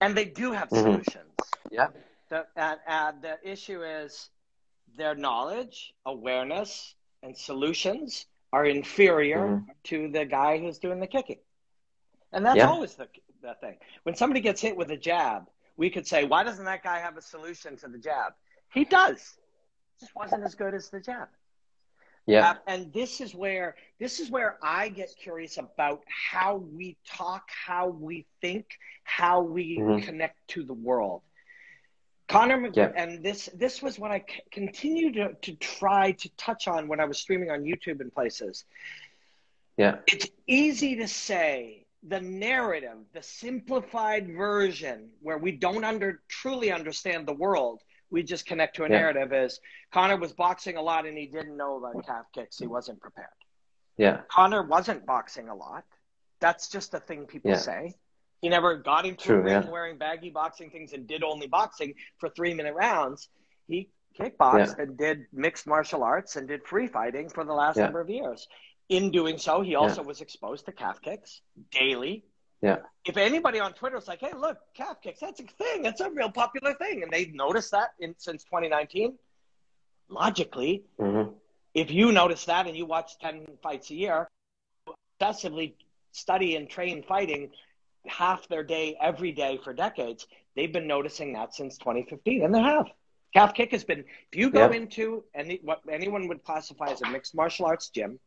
[0.00, 0.82] and they do have Mhm.
[0.82, 1.32] solutions.
[1.70, 1.88] Yeah.
[2.28, 4.30] The, and, and the issue is
[4.96, 9.66] their knowledge, awareness, and solutions are inferior Mhm.
[9.84, 11.40] to the guy who's doing the kicking,
[12.32, 12.68] and that's Yeah.
[12.68, 13.08] always the
[13.42, 13.78] the thing.
[14.02, 17.16] When somebody gets hit with a jab, we could say, "Why doesn't that guy have
[17.16, 18.34] a solution to the jab?"
[18.72, 19.38] He does.
[20.00, 21.28] Just wasn't as good as the jab.
[22.26, 26.96] Yeah Uh, and this is where this is where I get curious about how we
[27.06, 28.66] talk, how we think,
[29.04, 30.02] how we Mhm.
[30.02, 31.22] connect to the world.
[32.28, 32.90] Conor Yeah.
[32.96, 37.00] and this this was what I c- continued to, to try to touch on when
[37.00, 38.64] I was streaming on YouTube and places.
[39.76, 46.70] yeah It's easy to say the narrative, the simplified version where we don't under truly
[46.72, 47.82] understand the world.
[48.10, 48.98] We just connect to a Yeah.
[48.98, 49.60] narrative is
[49.92, 52.58] Conor was boxing a lot and he didn't know about calf kicks.
[52.58, 53.28] He wasn't prepared.
[53.98, 55.84] yeah Conor wasn't boxing a lot.
[56.38, 57.56] That's just a thing people Yeah.
[57.56, 57.94] say.
[58.42, 59.70] He never got into True, a ring yeah.
[59.70, 63.28] wearing baggy boxing things and did only boxing for three minute rounds.
[63.66, 68.00] He kickboxed and did mixed martial arts and did free fighting for the last number
[68.00, 68.46] of years.
[68.88, 71.40] In doing so, he also was exposed to calf kicks
[71.70, 72.24] daily.
[72.62, 72.78] Yeah.
[73.04, 75.82] If anybody on Twitter is like, "Hey, look, calf kicks, that's a thing.
[75.82, 79.18] That's a real popular thing," and they've noticed that in, since 2019,
[80.08, 81.22] logically, hmm
[81.74, 84.26] if you notice that and you watch 10 fights a year,
[85.20, 85.74] obsessively
[86.12, 87.50] study and train fighting
[88.06, 92.62] half their day every day for decades, they've been noticing that since 2015, and they
[92.62, 92.86] have.
[93.34, 94.00] Calf kick has been,
[94.32, 94.76] if you go Yeah.
[94.76, 98.18] into any, what anyone would classify as a mixed martial arts gym,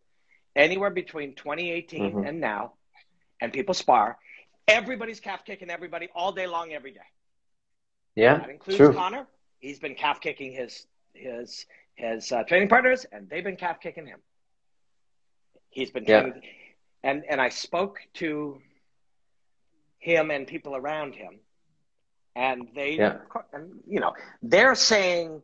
[0.55, 2.27] anywhere between 2018 Mhm.
[2.27, 2.73] and now,
[3.41, 4.17] and people spar,
[4.67, 6.99] everybody's calf kicking everybody all day long, every day.
[8.15, 9.27] yeah That includes true Conor.
[9.59, 14.05] He's been calf kicking his his his uh, training partners, and they've been calf kicking
[14.05, 14.19] him.
[15.69, 16.21] He's been Yeah.
[16.21, 16.41] training,
[17.03, 18.61] and and I spoke to
[19.99, 21.39] him and people around him,
[22.35, 23.17] and they, Yeah.
[23.51, 25.43] and, you know, they're saying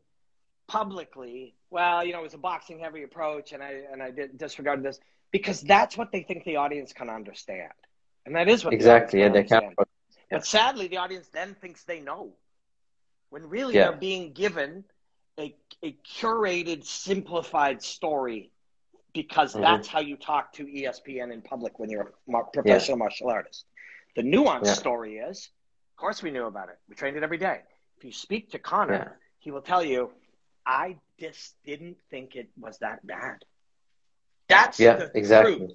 [0.68, 4.38] publicly, well, you know, it was a boxing heavy approach, and I and I did
[4.38, 5.00] disregard this
[5.32, 7.72] because that's what they think the audience can understand,
[8.26, 9.20] and that is what exactly.
[9.20, 9.76] The yeah, they can.
[10.32, 12.34] But sadly, the audience then thinks they know,
[13.30, 13.84] when really Yeah.
[13.84, 14.86] they're being given
[15.40, 18.52] a a curated, simplified story
[19.14, 19.62] because Mhm.
[19.62, 23.66] that's how you talk to ESPN in public when you're a professional martial artist.
[24.16, 24.74] The nuanced Yeah.
[24.74, 25.50] story is,
[25.94, 26.80] of course, we knew about it.
[26.88, 27.62] We trained it every day.
[27.98, 29.14] If you speak to Conor, Yeah.
[29.40, 30.12] he will tell you,
[30.66, 33.46] I just didn't think it was that bad.
[34.48, 35.58] That's Yeah, the exactly.
[35.58, 35.72] truth.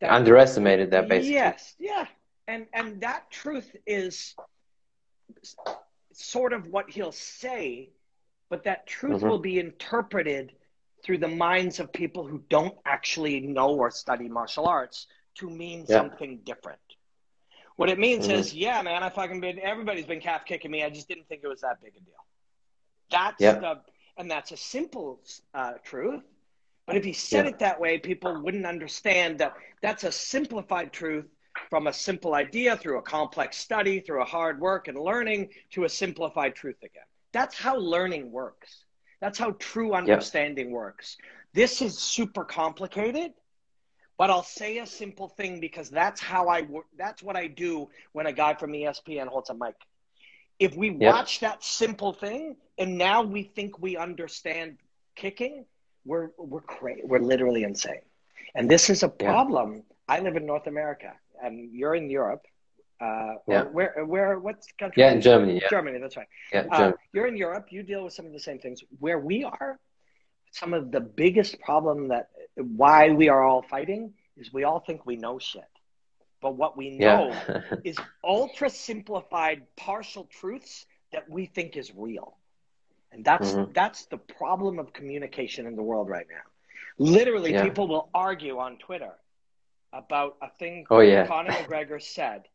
[0.00, 1.34] That- Underestimated that basically.
[1.34, 2.06] Yes, yeah,
[2.46, 4.34] and and that truth is
[6.12, 7.90] sort of what he'll say,
[8.48, 9.28] but that truth Mhm.
[9.28, 10.56] will be interpreted
[11.02, 15.80] through the minds of people who don't actually know or study martial arts to mean
[15.86, 15.98] Yeah.
[15.98, 16.80] something different.
[17.76, 18.32] What it means Mhm.
[18.38, 19.58] is, yeah, man, I fucking been.
[19.58, 20.82] Everybody's been calf kicking me.
[20.82, 22.24] I just didn't think it was that big a deal.
[23.10, 23.58] That's Yeah.
[23.60, 23.82] the,
[24.16, 25.20] and that's a simple
[25.54, 26.22] uh, truth.
[26.86, 27.50] But if he said Yeah.
[27.50, 31.26] it that way, people wouldn't understand that that's a simplified truth
[31.68, 35.84] from a simple idea through a complex study, through a hard work and learning to
[35.84, 37.02] a simplified truth again.
[37.32, 38.84] That's how learning works.
[39.20, 41.16] That's how true understanding works.
[41.54, 43.32] This is super complicated,
[44.18, 46.86] but I'll say a simple thing because that's how I work.
[46.96, 49.74] That's what I do when a guy from ESPN holds a mic.
[50.58, 51.10] If we Yeah.
[51.10, 54.78] watch that simple thing and now we think we understand
[55.16, 55.66] kicking,
[56.06, 58.04] we're we're cra- we're literally insane.
[58.54, 59.30] And this is a Yeah.
[59.32, 59.82] problem.
[60.08, 62.44] I live in North America, and you're in Europe.
[63.00, 63.64] Uh, Yeah.
[63.76, 65.02] Where where what's the country?
[65.02, 65.54] Yeah, in Germany.
[65.60, 65.98] Yeah, Germany.
[65.98, 66.28] That's right.
[66.52, 66.96] yeah, Uh, Germany.
[67.12, 67.66] you're in Europe.
[67.76, 68.78] You deal with some of the same things.
[69.04, 69.78] Where we are,
[70.52, 72.24] some of the biggest problem that
[72.82, 74.02] why we are all fighting
[74.40, 75.72] is we all think we know shit,
[76.40, 77.60] but what we know yeah.
[77.90, 82.28] is ultra simplified partial truths that we think is real.
[83.12, 83.72] And that's Mhm.
[83.74, 86.42] that's the problem of communication in the world right now.
[86.98, 87.62] Literally, Yeah.
[87.62, 89.14] people will argue on Twitter
[89.92, 91.26] about a thing Oh, yeah.
[91.26, 92.48] Conor McGregor said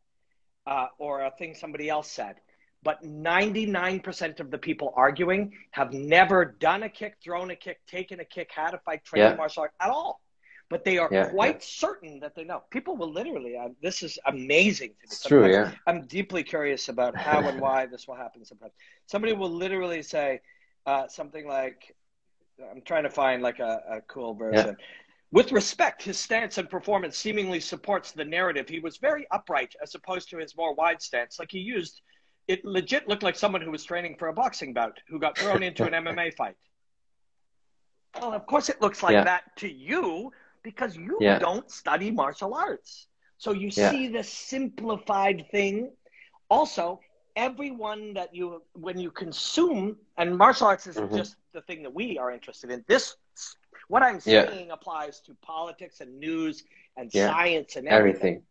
[0.66, 2.36] uh, or a thing somebody else said.
[2.84, 8.20] But 99% of the people arguing have never done a kick, thrown a kick, taken
[8.20, 9.34] a kick, had a fight, trained Yeah.
[9.36, 10.20] martial art at all.
[10.72, 12.62] But they are Yeah, quite certain that they know.
[12.70, 14.98] People will literally, uh, this is amazing to me.
[15.02, 15.46] It's true.
[15.46, 15.70] Yeah.
[15.86, 18.72] I'm deeply curious about how and why this will happen sometimes.
[19.06, 20.40] Somebody will literally say
[20.86, 21.94] uh, something like,
[22.70, 24.78] I'm trying to find like a, a cool version.
[25.30, 28.66] With respect, his stance and performance seemingly supports the narrative.
[28.66, 31.38] He was very upright as opposed to his more wide stance.
[31.38, 32.00] Like he used,
[32.48, 35.62] it legit looked like someone who was training for a boxing bout who got thrown
[35.62, 36.56] into an MMA fight.
[38.20, 39.24] Well, of course it looks like Yeah.
[39.24, 40.32] that to you
[40.62, 41.38] because you Yeah.
[41.38, 43.08] don't study martial arts.
[43.38, 43.90] So you Yeah.
[43.90, 45.90] see the simplified thing.
[46.48, 47.00] Also,
[47.36, 51.14] everyone that you, when you consume, and martial arts isn't Mhm.
[51.14, 52.84] just the thing that we are interested in.
[52.86, 53.16] This,
[53.88, 54.42] what I'm Yeah.
[54.44, 56.64] saying applies to politics and news
[56.96, 57.26] and Yeah.
[57.26, 58.36] science and everything.
[58.36, 58.42] Everything.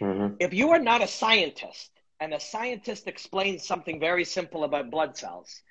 [0.00, 1.90] hmm If you are not a scientist
[2.20, 5.62] and a scientist explains something very simple about blood cells,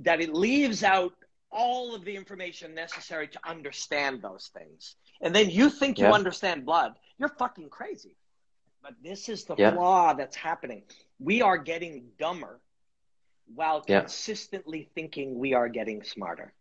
[0.00, 1.12] that it leaves out
[1.50, 6.64] all of the information necessary to understand those things, and then you think you understand
[6.66, 8.16] blood, you're fucking crazy.
[8.82, 9.70] But this is the Yeah.
[9.70, 10.82] flaw that's happening.
[11.18, 12.60] We are getting dumber
[13.54, 14.00] while Yeah.
[14.00, 16.52] consistently thinking we are getting smarter.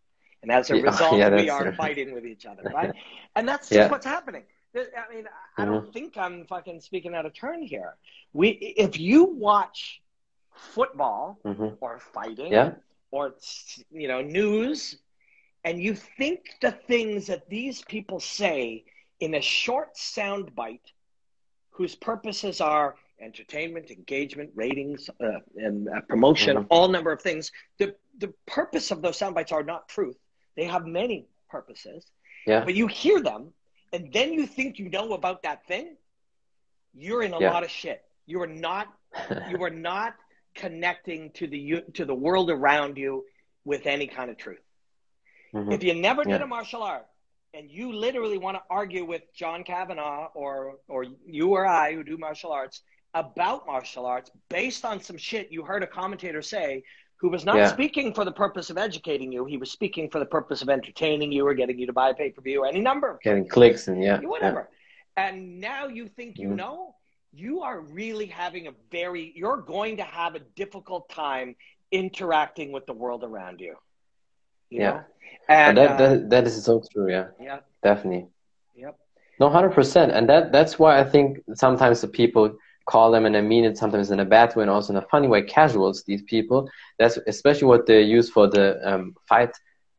[0.41, 1.75] And as a Yeah, result, yeah, we are true.
[1.75, 2.91] fighting with each other, right?
[3.35, 3.89] And that's just Yeah.
[3.89, 4.43] what's happening.
[4.75, 5.25] I mean,
[5.57, 5.65] I Mm-hmm.
[5.65, 7.95] don't think I'm fucking speaking out of turn here.
[8.33, 10.01] We, if you watch
[10.53, 12.71] football hmm or fighting Yeah.
[13.11, 13.35] Or
[13.91, 14.97] you know news,
[15.63, 18.83] and you think the things that these people say
[19.19, 20.91] in a short sound bite,
[21.71, 26.67] whose purposes are entertainment, engagement, ratings, uh, and uh, promotion, Mhm.
[26.69, 27.51] all number of things.
[27.77, 30.17] The the purpose of those sound bites are not truth.
[30.55, 32.03] They have many purposes
[32.45, 32.65] Yeah.
[32.65, 33.53] but you hear them
[33.93, 35.95] and then you think you know about that thing
[36.93, 37.51] you're in a Yeah.
[37.53, 38.87] lot of shit you are not
[39.49, 40.15] you are not
[40.57, 43.23] connecting to the to the world around you
[43.63, 44.63] with any kind of truth
[45.53, 45.73] Mhm.
[45.73, 46.43] if you never did Yeah.
[46.43, 47.05] a martial art
[47.53, 51.05] and you literally want to argue with John Kavanagh or or
[51.37, 52.81] you or I who do martial arts
[53.13, 56.83] about martial arts based on some shit you heard a commentator say
[57.19, 57.67] who was not Yeah.
[57.67, 61.31] speaking for the purpose of educating you he was speaking for the purpose of entertaining
[61.31, 64.19] you or getting you to buy a pay-per-view any number of Getting clicks and yeah.
[64.21, 64.69] whatever.
[65.15, 66.57] And now you think you Mhm.
[66.57, 66.95] know,
[67.33, 71.55] you are really having a very, you're going to have a difficult time
[71.91, 73.75] interacting with the world around you.
[74.69, 74.91] you Yeah.
[74.91, 75.01] know?
[75.49, 77.09] And that, uh, that that is so true.
[77.09, 77.27] Yeah.
[77.39, 78.27] yeah, Definitely.
[78.75, 78.97] yep.
[79.39, 83.35] No, hundred percent, and that that's why I think sometimes the people call them, and
[83.37, 86.03] I mean it sometimes in a bad way and also in a funny way, casuals.
[86.03, 89.51] These people, that's especially what they use for the um, fight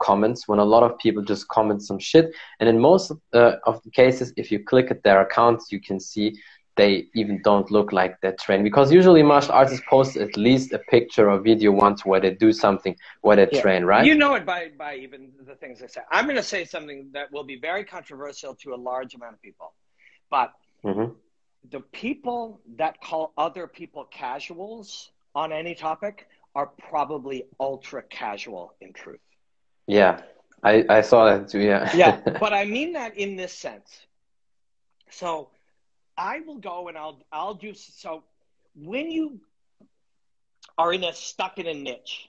[0.02, 2.26] comments when a lot of people just comment some shit.
[2.60, 5.98] And in most uh, of the cases, if you click at their accounts, you can
[6.00, 6.36] see
[6.78, 10.78] they even don't look like they train because usually martial artists post at least a
[10.78, 13.60] picture or video once where they do something where they yeah.
[13.60, 14.06] train, right?
[14.06, 16.00] You know it by, by even the things they say.
[16.10, 19.42] I'm going to say something that will be very controversial to a large amount of
[19.42, 19.74] people,
[20.30, 20.52] but
[20.84, 21.12] mm-hmm.
[21.70, 28.92] the people that call other people casuals on any topic are probably ultra casual in
[28.92, 29.20] truth.
[29.88, 30.22] Yeah,
[30.62, 31.58] I, I saw that too.
[31.58, 31.90] Yeah.
[31.94, 34.06] yeah, but I mean that in this sense.
[35.10, 35.50] So
[36.18, 38.24] I will go and I'll I'll do so
[38.74, 39.40] when you
[40.76, 42.28] are in a stuck in a niche,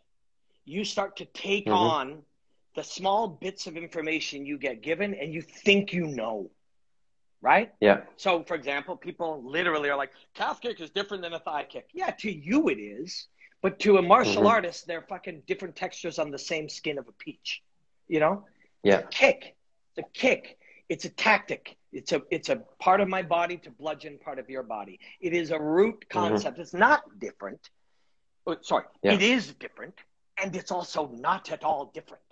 [0.65, 1.73] you start to take mm-hmm.
[1.73, 2.21] on
[2.75, 6.49] the small bits of information you get given and you think you know.
[7.41, 7.73] Right?
[7.79, 8.01] Yeah.
[8.17, 11.89] So for example, people literally are like, calf kick is different than a thigh kick.
[11.93, 13.27] Yeah, to you it is.
[13.61, 14.47] But to a martial mm-hmm.
[14.47, 17.61] artist, they're fucking different textures on the same skin of a peach.
[18.07, 18.45] You know?
[18.83, 18.99] Yeah.
[18.99, 19.55] It's a kick.
[19.95, 20.57] It's a kick.
[20.89, 21.77] It's a tactic.
[21.91, 24.99] It's a it's a part of my body to bludgeon part of your body.
[25.19, 26.19] It is a root mm-hmm.
[26.19, 26.55] concept.
[26.55, 26.61] Mm-hmm.
[26.61, 27.69] It's not different.
[28.45, 29.13] Oh, sorry, yeah.
[29.13, 29.95] it is different,
[30.41, 32.23] and it's also not at all different.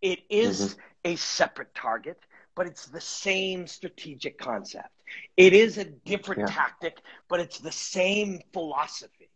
[0.00, 0.80] It is mm-hmm.
[1.12, 2.18] a separate target,
[2.54, 4.90] but it's the same strategic concept.
[5.36, 6.54] It is a different yeah.
[6.54, 9.30] tactic, but it's the same philosophy.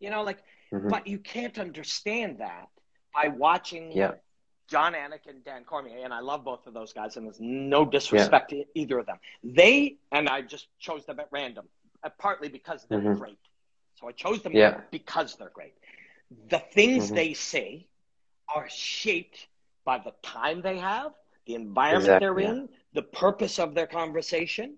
[0.00, 0.42] You know, like,
[0.72, 0.88] mm-hmm.
[0.88, 2.68] but you can't understand that
[3.14, 4.12] by watching yeah.
[4.68, 7.84] Jon Anik and Dan Cormier, and I love both of those guys, and there's no
[7.84, 8.62] disrespect yeah.
[8.62, 9.18] to either of them.
[9.42, 11.66] They and I just chose them at random,
[12.02, 13.18] uh, partly because they're mm-hmm.
[13.18, 13.38] great.
[14.00, 14.80] So I chose them yeah.
[14.90, 15.74] because they're great.
[16.48, 17.14] The things mm-hmm.
[17.14, 17.86] they say
[18.54, 19.48] are shaped
[19.84, 21.12] by the time they have,
[21.46, 22.76] the environment exactly, they're in, yeah.
[22.94, 24.76] the purpose of their conversation,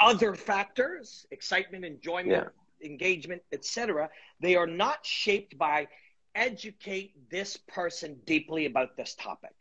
[0.00, 2.48] other factors, excitement, enjoyment,
[2.82, 4.08] engagement, etc.
[4.40, 5.88] They are not shaped by
[6.36, 9.54] educate this person deeply about this topic.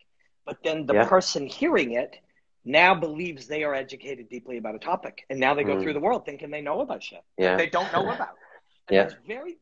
[0.45, 1.07] But then the yeah.
[1.07, 2.17] person hearing it
[2.65, 5.25] now believes they are educated deeply about a topic.
[5.29, 5.81] And now they go mm.
[5.81, 7.55] through the world thinking they know about shit yeah.
[7.55, 8.35] they don't know about.
[8.87, 9.03] And yeah.
[9.03, 9.57] that's very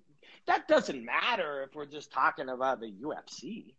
[0.46, 3.74] that doesn't matter if we're just talking about the UFC.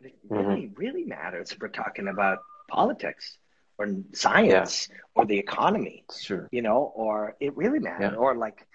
[0.00, 0.34] It mm-hmm.
[0.34, 3.38] really, really matters if we're talking about politics
[3.78, 4.96] or science yeah.
[5.14, 6.04] or the economy.
[6.14, 6.48] Sure.
[6.52, 8.14] You know, or it really matters.
[8.18, 8.66] Or like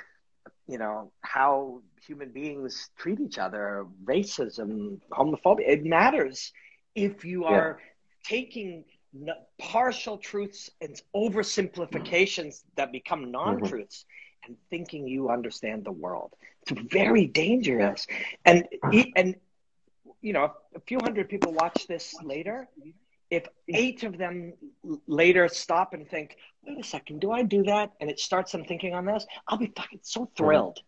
[0.68, 6.52] you know how human beings treat each other racism homophobia it matters
[6.96, 7.86] if you are yeah.
[8.24, 8.84] taking
[9.58, 13.32] partial truths and oversimplifications that become mm-hmm.
[13.32, 14.52] non-truths mm-hmm.
[14.52, 16.34] and thinking you understand the world
[16.68, 18.08] it's very dangerous
[18.46, 18.68] and
[19.16, 19.36] and
[20.22, 22.68] you know a few hundred people watch this later
[23.30, 24.54] if eight of them
[25.08, 26.36] later stop and think,
[26.66, 27.92] wait a second, do I do that?
[28.02, 30.36] And it starts them thinking on this, I'll be fucking so mm-hmm.
[30.36, 30.82] thrilled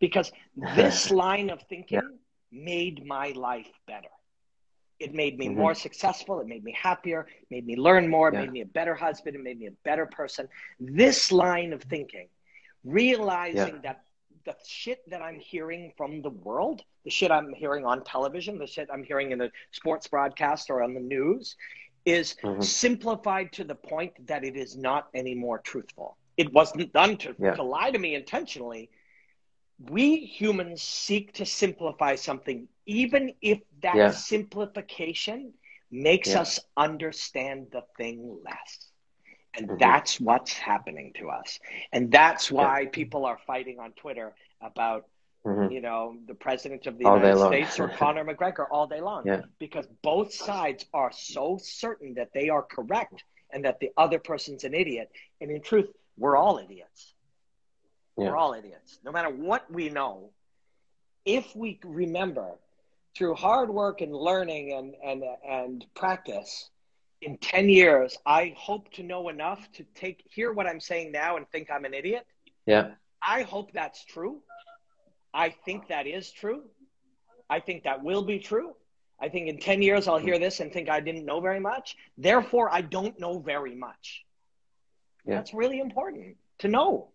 [0.00, 0.32] because
[0.76, 2.64] this line of thinking yeah.
[2.64, 4.08] made my life better.
[5.00, 5.58] It made me mm-hmm.
[5.58, 6.40] more successful.
[6.40, 7.26] It made me happier.
[7.42, 8.28] It made me learn more.
[8.28, 8.40] It yeah.
[8.42, 9.34] made me a better husband.
[9.36, 10.48] It made me a better person.
[10.78, 12.28] This line of thinking,
[12.84, 13.82] realizing yeah.
[13.82, 14.04] that
[14.44, 18.66] the shit that I'm hearing from the world, the shit I'm hearing on television, the
[18.66, 21.56] shit I'm hearing in the sports broadcast or on the news,
[22.04, 22.60] is mm-hmm.
[22.60, 26.16] simplified to the point that it is not any more truthful.
[26.36, 27.54] It wasn't done to, yeah.
[27.54, 28.90] to lie to me intentionally.
[29.78, 34.10] We humans seek to simplify something, even if that yeah.
[34.10, 35.52] simplification
[35.90, 36.40] makes yeah.
[36.40, 38.90] us understand the thing less.
[39.56, 39.78] And mm-hmm.
[39.78, 41.58] that's what's happening to us.
[41.92, 45.06] And that's why people are fighting on Twitter about
[45.46, 45.72] Mm-hmm.
[45.72, 49.24] you know, the president of the all United States or Conor McGregor all day long.
[49.26, 49.42] Yeah.
[49.58, 54.64] Because both sides are so certain that they are correct and that the other person's
[54.64, 55.10] an idiot.
[55.42, 57.13] And in truth, we're all idiots.
[58.16, 58.30] Yeah.
[58.30, 58.98] We're all idiots.
[59.04, 60.30] No matter what we know,
[61.24, 62.52] if we remember
[63.16, 66.70] through hard work and learning and, and, and practice,
[67.24, 71.36] in 10 years, I hope to know enough to take hear what I'm saying now
[71.36, 72.26] and think I'm an idiot.
[72.66, 72.92] Yeah.
[73.22, 74.42] I hope that's true.
[75.32, 76.64] I think that is true.
[77.48, 78.74] I think that will be true.
[79.20, 81.96] I think in 10 years I'll hear this and think I didn't know very much.
[82.18, 84.24] Therefore, I don't know very much.
[85.26, 85.36] Yeah.
[85.36, 87.08] That's really important to know.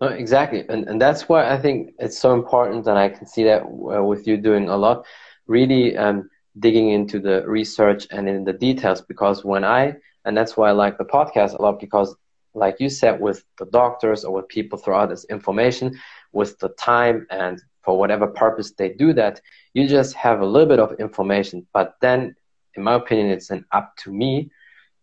[0.00, 0.64] No, exactly.
[0.68, 4.02] And, and that's why I think it's so important, and I can see that uh,
[4.02, 5.04] with you doing a lot,
[5.46, 9.00] really um, digging into the research and in the details.
[9.00, 12.14] Because when I, and that's why I like the podcast a lot, because
[12.54, 15.98] like you said, with the doctors or with people throughout this information,
[16.32, 19.40] with the time and for whatever purpose they do that,
[19.74, 21.66] you just have a little bit of information.
[21.72, 22.36] But then,
[22.76, 24.50] in my opinion, it's an up to me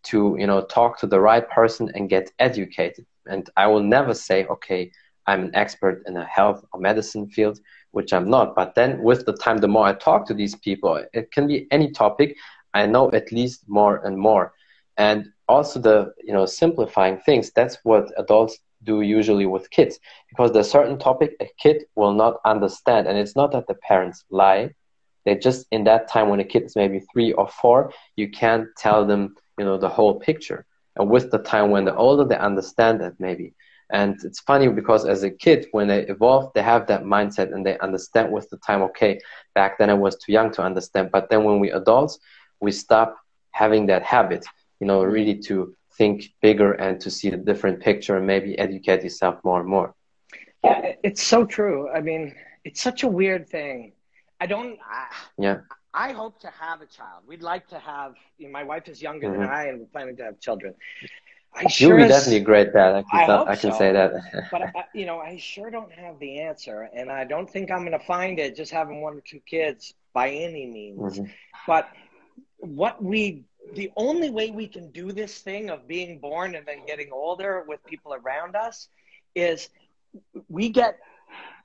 [0.03, 3.05] to you know talk to the right person and get educated.
[3.27, 4.91] And I will never say, okay,
[5.27, 7.59] I'm an expert in a health or medicine field.
[7.91, 8.55] which I'm not.
[8.55, 11.65] But then with the time, the more I talk to these people, it can be
[11.71, 12.35] any topic.
[12.73, 14.53] I know at least more and more.
[14.97, 17.51] And also the, you know, simplifying things.
[17.55, 19.99] That's what adults do usually with kids
[20.29, 23.07] because there's certain topic a kid will not understand.
[23.07, 24.71] And it's not that the parents lie.
[25.23, 28.67] They just in that time when a kid is maybe three or four, you can't
[28.77, 30.65] tell them, you know, the whole picture.
[30.95, 33.53] And with the time when they're older, they understand that maybe.
[33.91, 37.65] And it's funny because as a kid, when they evolve, they have that mindset and
[37.65, 39.19] they understand with the time, okay,
[39.53, 41.11] back then I was too young to understand.
[41.11, 42.17] But then when we adults,
[42.59, 43.17] we stop
[43.51, 44.43] having that habit,
[44.79, 49.03] you know, really to think bigger and to see the different picture and maybe educate
[49.03, 49.93] yourself more and more.
[50.63, 51.89] Yeah, it's so true.
[51.89, 53.93] I mean, it's such a weird thing.
[54.41, 54.79] I don't.
[54.83, 55.57] I, yeah.
[55.95, 57.23] I hope to have a child.
[57.25, 58.15] We'd like to have.
[58.37, 59.41] You know, my wife is younger mm-hmm.
[59.41, 60.75] than I, and we're planning to have children.
[61.55, 62.95] I sure You'll be definitely a great dad.
[62.95, 63.77] I can, I, I can so.
[63.77, 64.11] say that.
[64.51, 67.79] but I, you know, I sure don't have the answer, and I don't think I'm
[67.79, 71.19] going to find it just having one or two kids by any means.
[71.19, 71.31] Mm-hmm.
[71.65, 71.87] But
[72.57, 76.85] what we, the only way we can do this thing of being born and then
[76.85, 78.89] getting older with people around us,
[79.33, 79.69] is
[80.49, 80.99] we get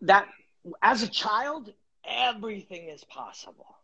[0.02, 0.28] that
[0.82, 1.72] as a child,
[2.04, 3.79] everything is possible.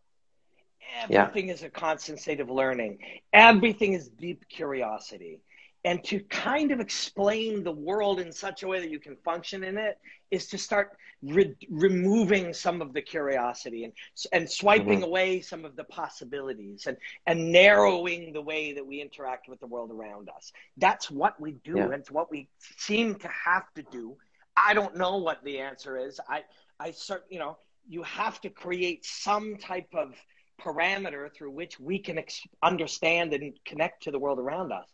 [1.03, 1.55] Everything yeah.
[1.55, 2.99] is a constant state of learning.
[3.33, 5.41] Everything is deep curiosity
[5.87, 9.63] and to kind of explain the world in such a way that you can function
[9.63, 9.99] in it
[10.33, 13.93] is to start re- removing some of the curiosity and
[14.33, 15.05] and swiping mm-hmm.
[15.05, 16.97] away some of the possibilities and
[17.29, 21.53] and narrowing the way that we interact with the world around us that's what we
[21.65, 21.85] do yeah.
[21.85, 24.17] and it's what we seem to have to do
[24.57, 26.43] i don't know what the answer is i
[26.81, 27.57] i cert you know
[27.89, 30.15] you have to create some type of
[30.61, 34.87] parameter through which we can ex- understand and connect to the world around us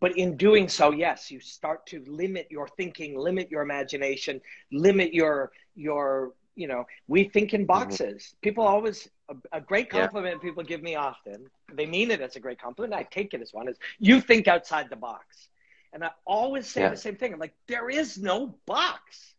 [0.00, 4.40] but in doing so, yes, you start to limit your thinking, limit your imagination,
[4.72, 6.86] limit your your you know.
[7.06, 7.66] We think in mm-hmm.
[7.66, 8.22] boxes.
[8.22, 8.36] Mm-hmm.
[8.40, 10.48] People always a, a great compliment yeah.
[10.48, 11.46] people give me often.
[11.72, 12.94] They mean it as a great compliment.
[12.94, 13.68] I take it as one.
[13.68, 15.48] Is you think outside the box,
[15.92, 16.88] and I always say yeah.
[16.88, 17.34] the same thing.
[17.34, 19.34] I'm like, there is no box.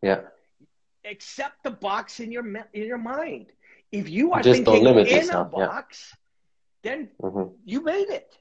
[0.00, 0.20] Yeah.
[1.02, 3.50] Except the box in your in your mind.
[3.92, 5.48] If you are Just thinking in yourself.
[5.48, 6.14] a box,
[6.82, 6.90] yeah.
[6.90, 7.54] then mm-hmm.
[7.64, 8.36] you made it.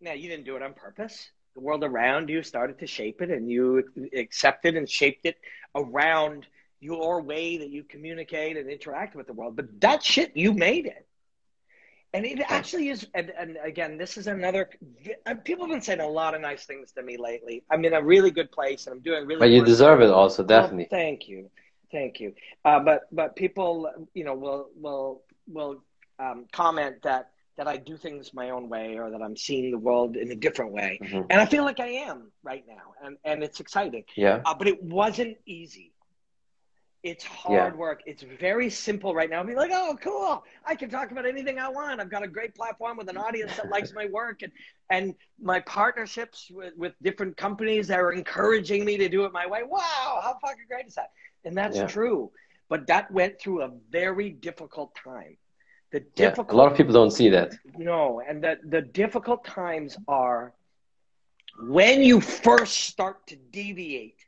[0.00, 1.30] Now, you didn't do it on purpose.
[1.54, 3.84] The world around you started to shape it, and you
[4.16, 5.36] accepted and shaped it
[5.74, 6.46] around
[6.80, 9.56] your way that you communicate and interact with the world.
[9.56, 11.06] But that shit, you made it.
[12.12, 14.68] And it actually is, and, and again, this is another.
[15.44, 17.62] People have been saying a lot of nice things to me lately.
[17.70, 19.38] I'm in a really good place, and I'm doing really.
[19.38, 20.88] But you deserve it, also, definitely.
[20.90, 21.50] Well, thank you,
[21.92, 22.34] thank you.
[22.64, 25.82] Uh, but but people, you know, will will will
[26.18, 29.78] um, comment that that I do things my own way or that I'm seeing the
[29.78, 30.98] world in a different way.
[31.02, 31.26] Mm-hmm.
[31.28, 32.94] And I feel like I am right now.
[33.04, 34.04] And, and it's exciting.
[34.16, 34.40] Yeah.
[34.46, 35.92] Uh, but it wasn't easy.
[37.02, 37.78] It's hard yeah.
[37.78, 38.02] work.
[38.06, 39.42] It's very simple right now.
[39.42, 40.42] Be like, oh, cool.
[40.64, 42.00] I can talk about anything I want.
[42.00, 44.52] I've got a great platform with an audience that likes my work and,
[44.88, 49.46] and my partnerships with, with different companies that are encouraging me to do it my
[49.46, 49.64] way.
[49.64, 51.10] Wow, how fucking great is that?
[51.44, 51.86] And that's yeah.
[51.86, 52.30] true.
[52.68, 55.36] But that went through a very difficult time.
[55.90, 57.52] The difficult, yeah, a lot of people don't see that.
[57.76, 60.52] No, and the, the difficult times are
[61.58, 64.24] when you first start to deviate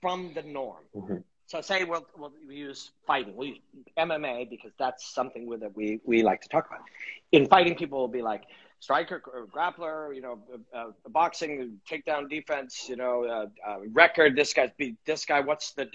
[0.00, 0.82] from the norm.
[0.94, 1.16] Mm-hmm.
[1.46, 3.36] So say we'll, we'll use fighting.
[3.36, 3.58] We use
[3.96, 6.80] MMA because that's something that we, we like to talk about.
[7.30, 8.44] In fighting, people will be like
[8.82, 10.40] striker or grappler, you know,
[10.74, 14.34] uh, uh, boxing, takedown defense, you know, uh, uh record.
[14.34, 15.38] This guy's beat this guy.
[15.38, 15.88] What's the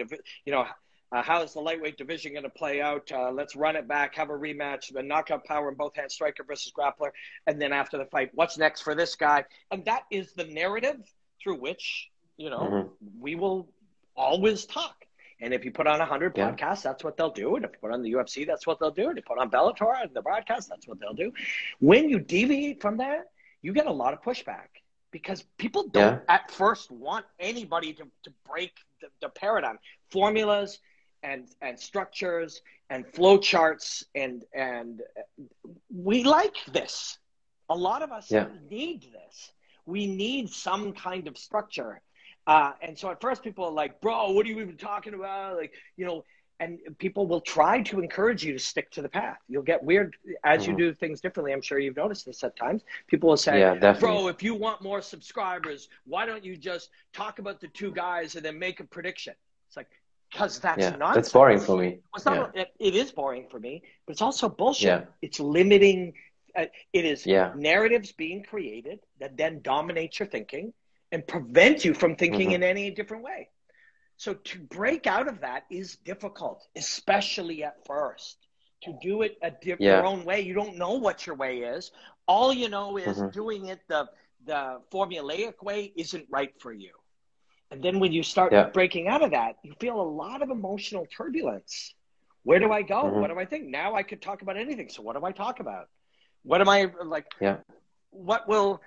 [0.46, 0.66] you know
[1.12, 3.12] uh, how is the lightweight division going to play out?
[3.12, 6.46] Uh, let's run it back, have a rematch, the knockout power in both hands, striker
[6.46, 7.12] versus grappler,
[7.46, 9.44] and then after the fight, what's next for this guy?
[9.70, 11.02] And that is the narrative
[11.44, 13.20] through which you know mm-hmm.
[13.20, 13.68] we will
[14.16, 14.96] always talk.
[15.40, 16.52] And if you put on 100 yeah.
[16.52, 17.56] podcasts, that's what they'll do.
[17.56, 19.10] And if you put on the UFC, that's what they'll do.
[19.10, 21.32] And if you put on Bellator and the broadcast, that's what they'll do.
[21.80, 23.26] When you deviate from that,
[23.62, 24.68] you get a lot of pushback
[25.12, 26.36] because people don't yeah.
[26.36, 28.72] at first want anybody to, to break
[29.02, 29.78] the, the paradigm.
[30.10, 30.80] Formulas,
[31.24, 35.02] and and structures and flow charts and and
[35.94, 37.18] we like this
[37.70, 38.48] a lot of us yeah.
[38.70, 39.52] need this
[39.86, 42.02] we need some kind of structure
[42.48, 45.56] uh, and so at first people are like bro what are you even talking about
[45.58, 46.24] like you know
[46.60, 50.16] and people will try to encourage you to stick to the path you'll get weird
[50.44, 50.72] as mm-hmm.
[50.72, 53.94] you do things differently i'm sure you've noticed this at times people will say yeah,
[54.00, 58.36] bro if you want more subscribers why don't you just talk about the two guys
[58.36, 59.34] and then make a prediction
[59.68, 59.88] it's like
[60.32, 62.00] because that's yeah, not that's boring for me.
[62.16, 62.64] It's not, yeah.
[62.64, 64.88] it, it is boring for me, but it's also bullshit.
[64.88, 65.06] Yeah.
[65.22, 66.14] It's limiting.
[66.56, 67.54] Uh, it is yeah.
[67.56, 70.74] narratives being created that then dominate your thinking
[71.12, 72.56] and prevent you from thinking mm-hmm.
[72.56, 73.50] in any different way.
[74.18, 78.38] so to break out of that is difficult, especially at first.
[78.84, 79.98] To do it a different Yeah.
[79.98, 81.92] your own way, you don't know what your way is.
[82.28, 83.32] All you know is Mhm.
[83.32, 84.10] doing it the
[84.46, 86.94] the formulaic way isn't right for you.
[87.72, 88.70] And then when you start Yeah.
[88.70, 91.94] breaking out of that, you feel a lot of emotional turbulence.
[92.44, 93.04] Where do I go?
[93.04, 93.20] Mhm.
[93.20, 93.66] What do I think?
[93.68, 94.90] Now I could talk about anything.
[94.90, 95.90] So what do I talk about?
[96.44, 97.28] What am I like?
[97.40, 97.58] Yeah.
[98.12, 98.82] What will?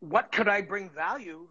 [0.00, 1.48] What could I bring value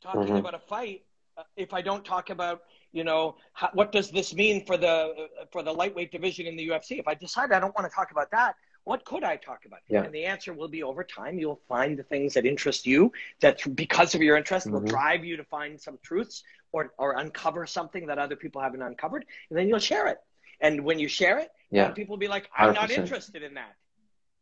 [0.00, 0.38] talking Mhm.
[0.40, 1.02] about a fight
[1.36, 5.28] uh, if I don't talk about you know how, what does this mean for the
[5.52, 6.98] for the lightweight division in the UFC?
[6.98, 9.80] If I decide I don't want to talk about that, what could I talk about?
[9.88, 10.02] Yeah.
[10.04, 11.38] And the answer will be over time.
[11.38, 14.88] You'll find the things that interest you that because of your interest will Mhm.
[14.88, 16.42] drive you to find some truths
[16.72, 20.18] or or uncover something that other people haven't uncovered, and then you'll share it.
[20.60, 21.90] And when you share it, Yeah.
[21.90, 23.02] people will be like, "I'm not 100%.
[23.02, 23.76] interested in that."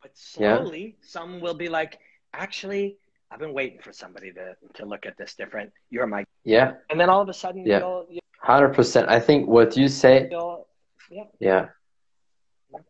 [0.01, 0.55] But Yeah.
[0.59, 1.99] slowly, some will be like,
[2.33, 2.99] "Actually,
[3.31, 5.71] I've been waiting for somebody to to look at this different.
[5.89, 6.73] You're my," Yeah.
[6.89, 7.81] and then all of a sudden, Yeah.
[8.41, 9.09] Hundred percent.
[9.09, 10.67] I think what you say you'll,
[11.39, 11.67] Yeah.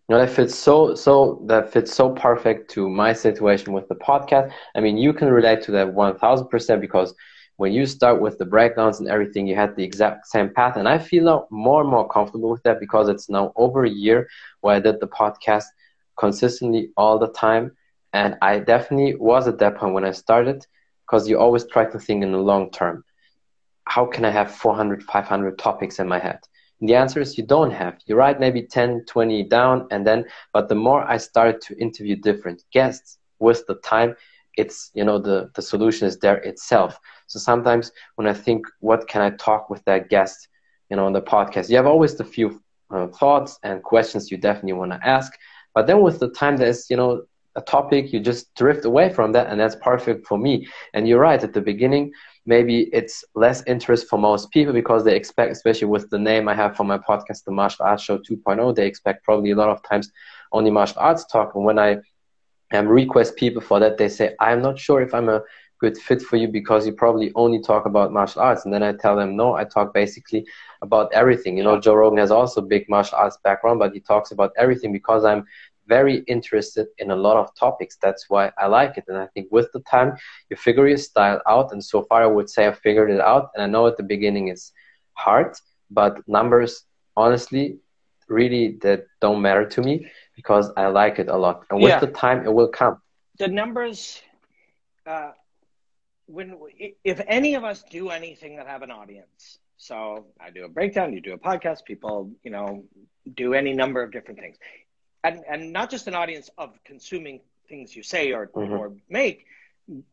[0.09, 4.51] No, that fits so so that fits so perfect to my situation with the podcast.
[4.75, 7.13] I mean, you can relate to that one thousand percent because
[7.57, 10.87] when you start with the breakdowns and everything, you had the exact same path, and
[10.89, 14.27] I feel more and more comfortable with that because it's now over a year
[14.61, 15.65] where I did the podcast
[16.17, 17.71] consistently all the time,
[18.15, 20.65] and I definitely was at that point when I started
[21.05, 23.03] because you always try to think in the long term.
[23.83, 26.39] How can I have 400, 500 topics in my head?
[26.79, 27.97] And the answer is you don't have.
[28.05, 32.15] You write maybe 10, 20 down, and then, but the more I started to interview
[32.15, 34.15] different guests with the time,
[34.55, 36.97] it's, you know, the, the solution is there itself.
[37.27, 40.47] So sometimes when I think, what can I talk with that guest,
[40.89, 44.37] you know, on the podcast, you have always the few uh, thoughts and questions you
[44.37, 45.33] definitely want to ask.
[45.73, 47.23] But then with the time, there's, you know,
[47.55, 50.67] a topic, you just drift away from that, and that's perfect for me.
[50.93, 52.11] And you're right, at the beginning,
[52.45, 56.53] maybe it's less interest for most people because they expect, especially with the name I
[56.53, 59.81] have for my podcast, the Martial Arts Show 2.0, they expect probably a lot of
[59.83, 60.11] times
[60.51, 61.55] only martial arts talk.
[61.55, 61.97] And when I
[62.73, 65.41] um, request people for that, they say, I'm not sure if I'm a
[65.79, 68.65] good fit for you because you probably only talk about martial arts.
[68.65, 70.45] And then I tell them, no, I talk basically
[70.81, 71.57] about everything.
[71.57, 74.91] You know, Joe Rogan has also big martial arts background, but he talks about everything
[74.91, 75.45] because I'm
[75.87, 77.97] very interested in a lot of topics.
[78.01, 79.05] That's why I like it.
[79.07, 80.13] And I think with the time,
[80.49, 81.71] you figure your style out.
[81.71, 83.49] And so far, I would say I figured it out.
[83.55, 84.71] And I know at the beginning it's
[85.13, 85.53] hard,
[85.89, 86.83] but numbers,
[87.15, 87.77] honestly,
[88.29, 90.05] really that don't matter to me
[90.35, 91.63] because I like it a lot.
[91.69, 91.99] And with Yeah.
[91.99, 92.97] the time, it will come.
[93.37, 94.21] the numbers
[95.05, 95.31] uh,
[96.27, 96.55] when
[97.03, 101.13] if any of us do anything that have an audience so i do a breakdown
[101.13, 102.83] you do a podcast people you know
[103.35, 104.57] do any number of different things
[105.25, 107.37] and and not just an audience of consuming
[107.69, 108.79] things you say or Mhm.
[108.79, 108.87] or
[109.19, 109.37] make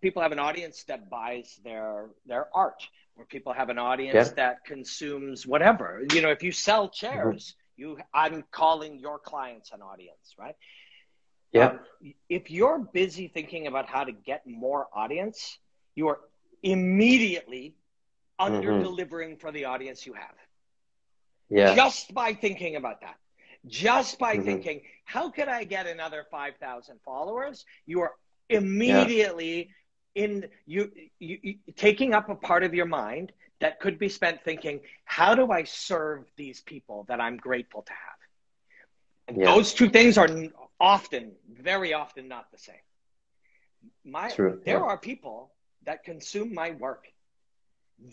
[0.04, 1.90] people have an audience that buys their
[2.30, 2.80] their art
[3.16, 4.34] or people have an audience Yeah.
[4.42, 7.42] that consumes whatever you know if you sell chairs
[7.80, 7.88] you
[8.22, 10.56] i'm calling your clients an audience right
[11.52, 11.66] Yeah.
[11.66, 11.76] um,
[12.38, 15.38] if you're busy thinking about how to get more audience,
[15.98, 16.20] you are
[16.62, 17.64] immediately
[18.46, 20.36] under delivering for the audience you have.
[21.58, 21.74] Yeah.
[21.74, 23.16] Just by thinking about that.
[23.66, 24.44] Just by Mhm.
[24.44, 27.64] thinking, how could I get another 5,000 followers?
[27.86, 28.12] You are
[28.48, 29.70] immediately
[30.14, 34.42] in you, you, you taking up a part of your mind that could be spent
[34.44, 38.18] thinking, how do I serve these people that I'm grateful to have?
[39.28, 39.54] And Yeah.
[39.54, 40.28] those two things are
[40.80, 42.74] often, very often not the same.
[44.04, 44.84] My, True, there yeah.
[44.84, 45.52] are people
[45.84, 47.06] that consume my work.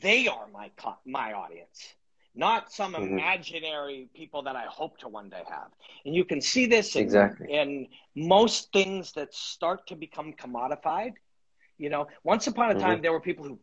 [0.01, 0.71] They are my
[1.05, 1.95] my audience,
[2.39, 3.09] not some Mhm.
[3.09, 5.71] imaginary people that I hope to one day have.
[6.05, 7.47] And you can see this in, Exactly.
[7.47, 11.13] in most things that start to become commodified.
[11.77, 12.79] You know, once upon a Mhm.
[12.79, 13.59] time, there were people who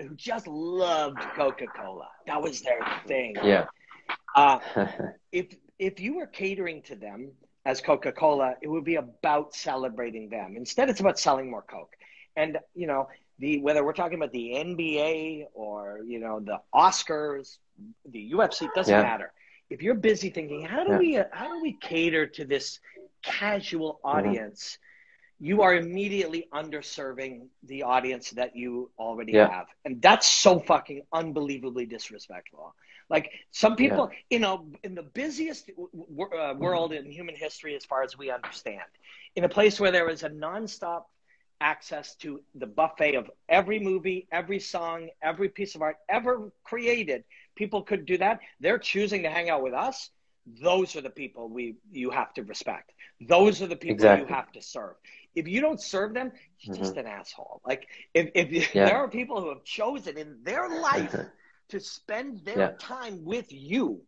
[0.00, 2.08] who just loved Coca Cola.
[2.26, 3.36] That was their thing.
[3.42, 3.66] Yeah.
[4.34, 4.58] Uh,
[5.32, 5.46] if
[5.78, 7.32] if you were catering to them
[7.64, 10.56] as Coca Cola, it would be about celebrating them.
[10.56, 11.94] Instead, it's about selling more Coke.
[12.36, 13.08] And you know,
[13.40, 17.58] the whether we're talking about the NBA or you know the Oscars,
[18.06, 19.02] the UFC, it doesn't Yeah.
[19.02, 19.32] matter.
[19.70, 20.98] If you're busy thinking, how do Yeah.
[20.98, 22.80] we how do we cater to this
[23.22, 24.34] casual Mm-hmm.
[24.34, 24.78] audience?
[25.40, 29.48] You are immediately underserving the audience that you already Yeah.
[29.48, 32.74] have, and that's so fucking unbelievably disrespectful.
[33.10, 37.74] Like some people, you know, in the busiest w- w- uh, world in human history,
[37.76, 38.82] as far as we understand,
[39.34, 41.04] in a place where there is a nonstop
[41.60, 47.24] access to the buffet of every movie, every song, every piece of art ever created,
[47.56, 48.40] people could do that.
[48.60, 50.10] They're choosing to hang out with us.
[50.62, 52.92] Those are the people we you have to respect.
[53.20, 54.24] Those are the people Exactly.
[54.24, 54.96] you have to serve.
[55.34, 56.98] If you don't serve them, you're just mm-hmm.
[56.98, 57.60] an asshole.
[57.64, 58.90] Like if, if Yeah.
[58.90, 61.16] there are people who have chosen in their life
[61.68, 62.72] to spend their Yeah.
[62.78, 64.02] time with you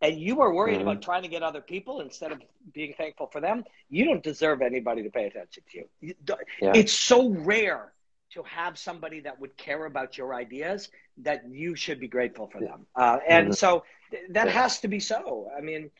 [0.00, 0.82] and you are worried Mhm.
[0.82, 2.42] about trying to get other people instead of
[2.72, 5.88] being thankful for them, you don't deserve anybody to pay attention to you.
[6.00, 6.14] You
[6.60, 6.72] Yeah.
[6.74, 7.92] It's so rare
[8.30, 12.60] to have somebody that would care about your ideas that you should be grateful for
[12.60, 12.86] them.
[12.96, 13.54] Uh, and Mhm.
[13.54, 14.52] so th- that Yeah.
[14.52, 15.50] has to be so.
[15.56, 15.90] I mean,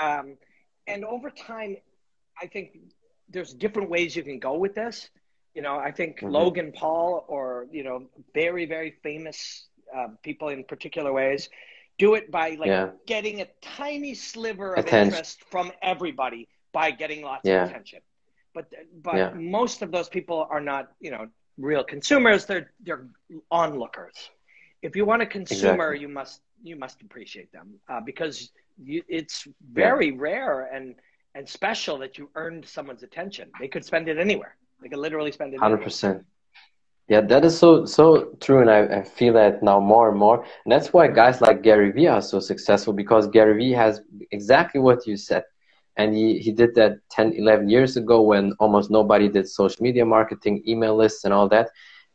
[0.00, 0.36] um,
[0.86, 1.76] and over time,
[2.40, 2.78] I think
[3.28, 5.10] there's different ways you can go with this.
[5.54, 6.30] You know, I think Mhm.
[6.32, 11.48] Logan Paul or, you know, very, very famous uh, people in particular ways
[12.00, 12.90] do it by like Yeah.
[13.14, 15.08] getting a tiny sliver of Attention.
[15.14, 16.42] interest from everybody
[16.72, 17.62] by getting lots Yeah.
[17.64, 18.00] of attention.
[18.56, 18.66] But
[19.08, 19.30] but Yeah.
[19.34, 21.24] most of those people are not, you know,
[21.68, 22.40] real consumers.
[22.48, 23.06] They're they're
[23.50, 24.16] onlookers.
[24.82, 26.00] If you want a consumer, Exactly.
[26.04, 26.36] you must
[26.70, 28.36] you must appreciate them uh, because
[28.90, 29.36] you, it's
[29.84, 30.86] very rare and
[31.36, 33.46] and special that you earned someone's attention.
[33.60, 34.54] They could spend it anywhere.
[34.80, 35.58] They could literally spend it.
[35.60, 35.84] Hundred anywhere.
[35.86, 36.18] percent.
[37.10, 40.44] Yeah, that is so so true, and I, I feel that now more and more.
[40.64, 44.00] And that's why guys like Gary Vee are so successful because Gary Vee has
[44.30, 45.42] exactly what you said,
[45.96, 50.06] and he he did that 10, 11 years ago when almost nobody did social media
[50.06, 51.70] marketing, email lists, and all that.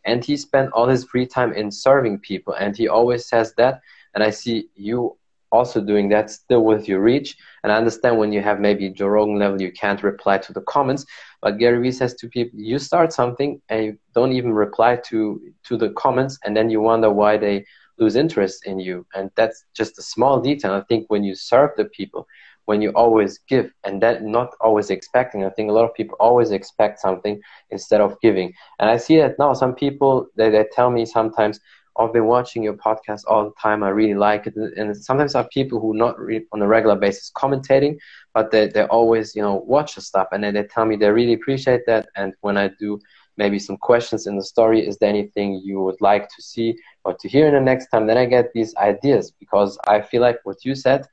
[0.06, 3.82] And he spent all his free time in serving people, and he always says that.
[4.14, 5.18] And I see you
[5.56, 7.36] also doing that still with your reach.
[7.64, 10.62] And I understand when you have maybe Joe Rogan level, you can't reply to the
[10.62, 11.06] comments.
[11.42, 15.42] But Gary Vee says to people, you start something and you don't even reply to
[15.68, 17.66] to the comments, and then you wonder why they
[17.98, 19.06] lose interest in you.
[19.16, 20.74] And that's just a small detail.
[20.74, 22.28] I think when you serve the people,
[22.66, 25.46] when you always give, and that not always expecting.
[25.46, 27.40] I think a lot of people always expect something
[27.70, 28.54] instead of giving.
[28.80, 29.54] And I see that now.
[29.54, 31.60] Some people they, they tell me sometimes,
[31.98, 33.84] I've been watching your podcast all the time.
[33.84, 34.56] I really like it.
[34.56, 37.98] And sometimes I have people who not re- on a regular basis commentating,
[38.34, 41.10] but they, they always, you know, watch the stuff and then they tell me they
[41.10, 42.10] really appreciate that.
[42.16, 43.00] And when I do
[43.38, 46.76] maybe some questions in the story, is there anything you would like to see
[47.06, 48.08] or to hear in the next time?
[48.08, 51.06] Then I get these ideas because I feel like what you said,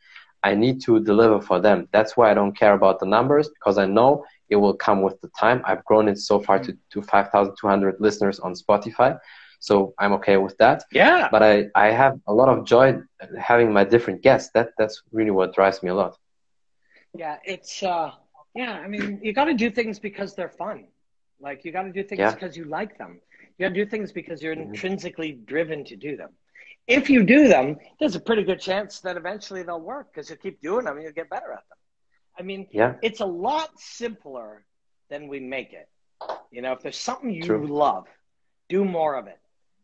[0.44, 1.88] I need to deliver for them.
[1.92, 5.20] That's why I don't care about the numbers because I know it will come with
[5.20, 5.62] the time.
[5.64, 9.18] I've grown it so far to, to 5,200 listeners on Spotify.
[9.62, 10.84] So I'm okay with that.
[10.92, 11.28] Yeah.
[11.30, 13.00] But I, I have a lot of joy
[13.50, 14.50] having my different guests.
[14.54, 16.18] That that's really what drives me a lot.
[17.14, 18.10] Yeah, it's uh
[18.54, 20.86] yeah, I mean, you got to do things because they're fun.
[21.40, 22.32] Like you got to do things Yeah.
[22.34, 23.20] because you like them.
[23.58, 24.62] You got to do things because you're Mhm.
[24.68, 26.30] intrinsically driven to do them.
[26.86, 30.36] If you do them, there's a pretty good chance that eventually they'll work because you
[30.36, 31.78] keep doing them and you'll get better at them.
[32.38, 34.64] I mean, Yeah, it's a lot simpler
[35.10, 35.88] than we make it.
[36.50, 37.66] You know, if there's something you True.
[37.66, 38.06] love,
[38.68, 39.38] do more of it.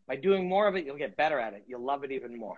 [0.09, 1.63] By doing more of it, you'll get better at it.
[1.67, 2.57] You'll love it even more.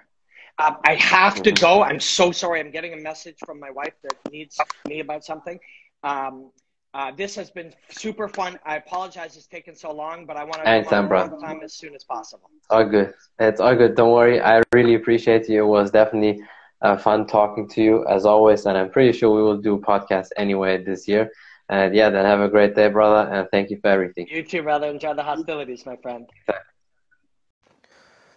[0.57, 1.83] Um, I have to go.
[1.83, 2.61] I'm so sorry.
[2.61, 5.59] I'm getting a message from my wife that needs me about something.
[6.01, 6.51] Um,
[6.93, 8.57] uh, this has been super fun.
[8.65, 11.27] I apologize it's taken so long, but I want to Anytime, bro.
[11.39, 12.49] time as soon as possible.
[12.69, 13.13] all good.
[13.39, 13.95] It's all good.
[13.95, 14.39] Don't worry.
[14.39, 15.63] I really appreciate you.
[15.63, 16.41] It was definitely
[16.81, 20.29] uh, fun talking to you as always, and I'm pretty sure we will do podcasts
[20.37, 21.29] anyway this year.
[21.67, 24.27] And yeah, then have a great day, brother, and thank you for everything.
[24.29, 24.87] You too, brother.
[24.87, 26.29] Enjoy the hostilities, my friend.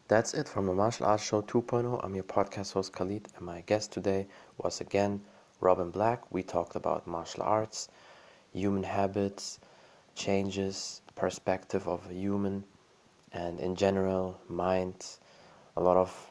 [0.06, 1.98] That's it from the Martial Arts Show 2.0.
[2.04, 4.26] I'm your podcast host Khalid, and my guest today
[4.58, 5.22] was again
[5.60, 6.30] Robin Black.
[6.30, 7.88] We talked about martial arts,
[8.52, 9.60] human habits,
[10.14, 12.64] changes, perspective of a human,
[13.32, 15.06] and in general, mind.
[15.78, 16.30] A lot of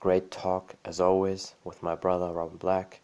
[0.00, 3.02] great talk as always with my brother Robin Black.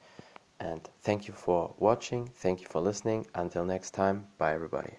[0.58, 2.26] And thank you for watching.
[2.36, 3.26] Thank you for listening.
[3.34, 4.94] Until next time, bye everybody.